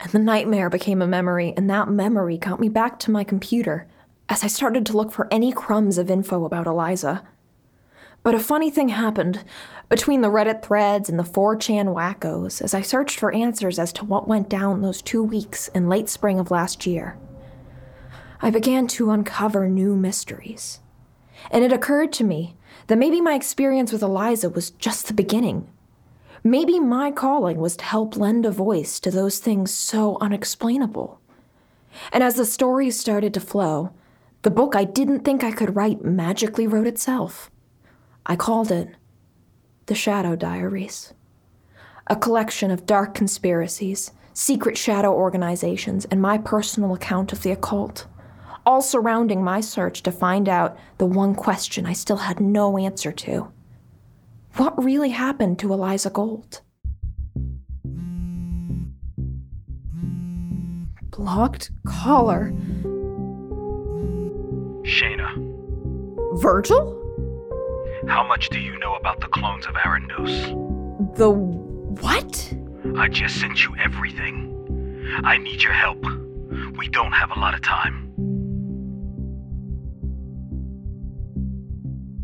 And 0.00 0.10
the 0.10 0.18
nightmare 0.18 0.70
became 0.70 1.02
a 1.02 1.06
memory, 1.06 1.52
and 1.56 1.68
that 1.68 1.90
memory 1.90 2.38
got 2.38 2.60
me 2.60 2.68
back 2.68 2.98
to 3.00 3.10
my 3.10 3.22
computer 3.22 3.86
as 4.28 4.42
I 4.42 4.46
started 4.46 4.86
to 4.86 4.96
look 4.96 5.12
for 5.12 5.28
any 5.30 5.52
crumbs 5.52 5.98
of 5.98 6.10
info 6.10 6.44
about 6.44 6.66
Eliza. 6.66 7.26
But 8.24 8.34
a 8.34 8.40
funny 8.40 8.70
thing 8.70 8.88
happened 8.88 9.44
between 9.90 10.22
the 10.22 10.30
Reddit 10.30 10.62
threads 10.62 11.10
and 11.10 11.18
the 11.18 11.22
4chan 11.22 11.94
wackos 11.94 12.62
as 12.62 12.72
I 12.72 12.80
searched 12.80 13.20
for 13.20 13.30
answers 13.34 13.78
as 13.78 13.92
to 13.92 14.04
what 14.06 14.26
went 14.26 14.48
down 14.48 14.80
those 14.80 15.02
two 15.02 15.22
weeks 15.22 15.68
in 15.68 15.90
late 15.90 16.08
spring 16.08 16.40
of 16.40 16.50
last 16.50 16.86
year. 16.86 17.18
I 18.40 18.50
began 18.50 18.86
to 18.88 19.10
uncover 19.10 19.68
new 19.68 19.94
mysteries. 19.94 20.80
And 21.50 21.62
it 21.62 21.72
occurred 21.72 22.14
to 22.14 22.24
me 22.24 22.56
that 22.86 22.96
maybe 22.96 23.20
my 23.20 23.34
experience 23.34 23.92
with 23.92 24.02
Eliza 24.02 24.48
was 24.48 24.70
just 24.70 25.06
the 25.06 25.12
beginning. 25.12 25.70
Maybe 26.42 26.80
my 26.80 27.10
calling 27.10 27.58
was 27.58 27.76
to 27.76 27.84
help 27.84 28.16
lend 28.16 28.46
a 28.46 28.50
voice 28.50 29.00
to 29.00 29.10
those 29.10 29.38
things 29.38 29.70
so 29.70 30.16
unexplainable. 30.22 31.20
And 32.10 32.24
as 32.24 32.36
the 32.36 32.46
stories 32.46 32.98
started 32.98 33.34
to 33.34 33.40
flow, 33.40 33.92
the 34.42 34.50
book 34.50 34.74
I 34.74 34.84
didn't 34.84 35.24
think 35.26 35.44
I 35.44 35.52
could 35.52 35.76
write 35.76 36.02
magically 36.02 36.66
wrote 36.66 36.86
itself. 36.86 37.50
I 38.26 38.36
called 38.36 38.72
it 38.72 38.88
The 39.84 39.94
Shadow 39.94 40.34
Diaries. 40.34 41.12
A 42.06 42.16
collection 42.16 42.70
of 42.70 42.86
dark 42.86 43.14
conspiracies, 43.14 44.12
secret 44.32 44.78
shadow 44.78 45.12
organizations, 45.12 46.06
and 46.06 46.22
my 46.22 46.38
personal 46.38 46.94
account 46.94 47.34
of 47.34 47.42
the 47.42 47.50
occult, 47.50 48.06
all 48.64 48.80
surrounding 48.80 49.44
my 49.44 49.60
search 49.60 50.02
to 50.04 50.12
find 50.12 50.48
out 50.48 50.78
the 50.96 51.04
one 51.04 51.34
question 51.34 51.84
I 51.84 51.92
still 51.92 52.16
had 52.16 52.40
no 52.40 52.78
answer 52.78 53.12
to. 53.12 53.52
What 54.56 54.82
really 54.82 55.10
happened 55.10 55.58
to 55.58 55.72
Eliza 55.72 56.08
Gold? 56.08 56.62
Blocked 61.10 61.70
caller. 61.86 62.52
Shayna, 64.82 66.40
Virgil? 66.40 67.03
How 68.08 68.26
much 68.26 68.50
do 68.50 68.58
you 68.60 68.78
know 68.78 68.94
about 68.96 69.20
the 69.20 69.28
clones 69.28 69.66
of 69.66 69.74
Arandos? 69.74 71.16
The 71.16 71.30
what? 71.30 72.54
I 72.98 73.08
just 73.08 73.40
sent 73.40 73.64
you 73.64 73.74
everything. 73.76 74.50
I 75.24 75.38
need 75.38 75.62
your 75.62 75.72
help. 75.72 76.04
We 76.76 76.88
don't 76.88 77.12
have 77.12 77.30
a 77.34 77.40
lot 77.40 77.54
of 77.54 77.62
time. 77.62 78.10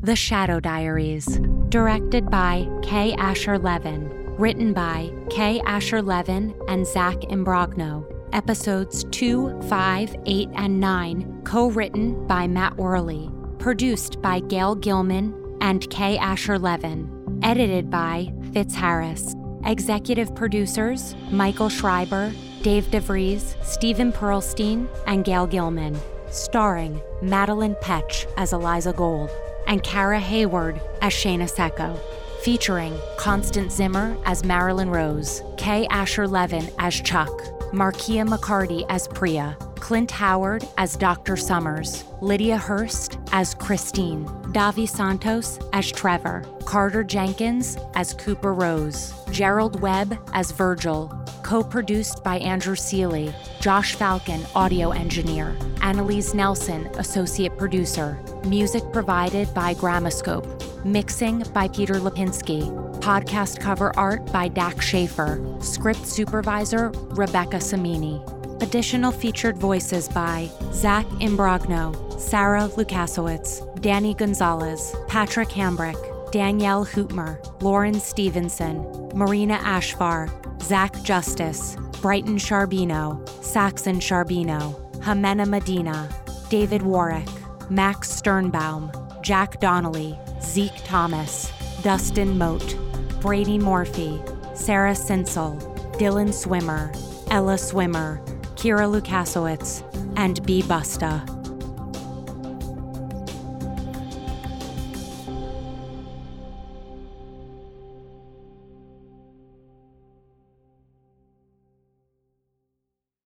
The 0.03 0.17
Shadow 0.17 0.61
Diaries, 0.61 1.41
directed 1.69 2.31
by 2.31 2.69
K. 2.83 3.15
Asher 3.15 3.59
Levin, 3.59 4.09
written 4.39 4.73
by 4.73 5.11
K. 5.31 5.61
Asher 5.61 6.03
Levin 6.03 6.55
and 6.69 6.87
Zach 6.87 7.17
Imbrogno. 7.23 8.07
Episodes 8.33 9.05
2, 9.11 9.63
5, 9.63 10.17
8, 10.27 10.49
and 10.55 10.79
9 10.79 11.43
co 11.45 11.71
written 11.71 12.27
by 12.27 12.47
Matt 12.47 12.77
Worley. 12.77 13.31
Produced 13.59 14.23
by 14.23 14.41
Gail 14.41 14.75
Gilman 14.75 15.40
and 15.61 15.89
K. 15.91 16.19
Asher 16.19 16.59
Levin. 16.59 17.41
Edited 17.43 17.91
by 17.91 18.33
Fitz 18.53 18.75
Harris. 18.75 19.35
Executive 19.65 20.35
producers 20.35 21.15
Michael 21.31 21.69
Schreiber, 21.69 22.33
Dave 22.63 22.85
DeVries, 22.87 23.63
Stephen 23.65 24.13
Pearlstein, 24.13 24.89
and 25.07 25.25
Gail 25.25 25.47
Gilman. 25.47 25.99
Starring 26.31 27.01
Madelaine 27.23 27.81
Petsch 27.81 28.27
as 28.37 28.53
Eliza 28.53 28.93
Gold 28.93 29.31
and 29.67 29.83
Kara 29.83 30.19
Hayward 30.19 30.81
as 31.03 31.13
Shayna 31.13 31.51
Secco. 31.51 31.99
Featuring 32.43 32.99
Constance 33.19 33.75
Zimmer 33.75 34.17
as 34.25 34.45
Marilyn 34.45 34.91
Rose, 34.91 35.43
K. 35.59 35.87
Asher 35.89 36.27
Levin 36.27 36.69
as 36.79 37.01
Chuck, 37.01 37.29
Markia 37.73 38.27
McCarty 38.27 38.85
as 38.89 39.07
Priya, 39.09 39.57
Clint 39.77 40.11
Howard 40.11 40.67
as 40.79 40.97
Dr. 40.97 41.37
Summers, 41.37 42.05
Lydia 42.23 42.57
Hearst 42.57 43.19
as 43.33 43.55
Christine, 43.55 44.25
Davi 44.53 44.89
Santos 44.89 45.61
as 45.73 45.93
Trevor, 45.93 46.45
Carter 46.65 47.05
Jenkins 47.05 47.77
as 47.95 48.15
Cooper 48.15 48.53
Rose, 48.53 49.15
Gerald 49.31 49.81
Webb 49.81 50.19
as 50.33 50.51
Virgil, 50.51 51.13
co 51.45 51.63
produced 51.63 52.25
by 52.25 52.39
Andrew 52.39 52.75
Seeley, 52.75 53.33
Josh 53.61 53.95
Falcon, 53.95 54.45
audio 54.57 54.91
engineer, 54.91 55.57
Annalise 55.83 56.35
Nelson, 56.35 56.87
associate 56.99 57.57
producer, 57.59 58.19
music 58.45 58.83
provided 58.93 59.53
by 59.55 59.73
Gramoscope, 59.75 60.85
mixing 60.85 61.45
by 61.55 61.69
Peter 61.69 61.95
Lipinski, 61.95 62.69
podcast 63.01 63.61
cover 63.61 63.97
art 63.97 64.33
by 64.33 64.49
Dak 64.49 64.83
Schaefer, 64.83 65.41
script 65.61 66.05
supervisor 66.05 66.91
Rebecca 67.11 67.59
Samini. 67.59 68.21
Additional 68.63 69.13
featured 69.13 69.57
voices 69.57 70.09
by 70.09 70.51
Zach 70.73 71.07
Imbrogno, 71.21 72.21
Sarah 72.21 72.69
Lukasiewicz, 72.77 73.70
Danny 73.81 74.13
Gonzalez, 74.13 74.95
Patrick 75.09 75.49
Hambrick, 75.49 75.97
Danielle 76.33 76.85
Hootmer, 76.85 77.63
Lauren 77.63 77.99
Stevenson, 77.99 79.11
Marina 79.15 79.57
Ashfar, 79.59 80.29
Zach 80.63 81.03
Justice, 81.03 81.77
Brighton 82.03 82.37
Charbino, 82.37 83.27
Saxon 83.43 83.97
Charbino, 83.97 84.79
Jimena 85.01 85.49
Medina, 85.49 86.09
David 86.51 86.83
Warwick, 86.83 87.29
Max 87.71 88.21
Sternbaum, 88.21 89.23
Jack 89.23 89.61
Donnelly, 89.61 90.19
Zeke 90.43 90.85
Thomas, 90.85 91.51
Dustin 91.83 92.37
Moat, 92.37 92.77
Brady 93.21 93.57
Morphy, 93.57 94.21
Sarah 94.55 94.95
Sinsel, 94.95 95.57
Dylan 95.99 96.35
Swimmer, 96.35 96.93
Ella 97.31 97.57
Swimmer, 97.57 98.21
Kira 98.57 98.87
Lukasiewicz, 98.91 99.83
and 100.17 100.45
B. 100.45 100.63
Busta. 100.63 101.40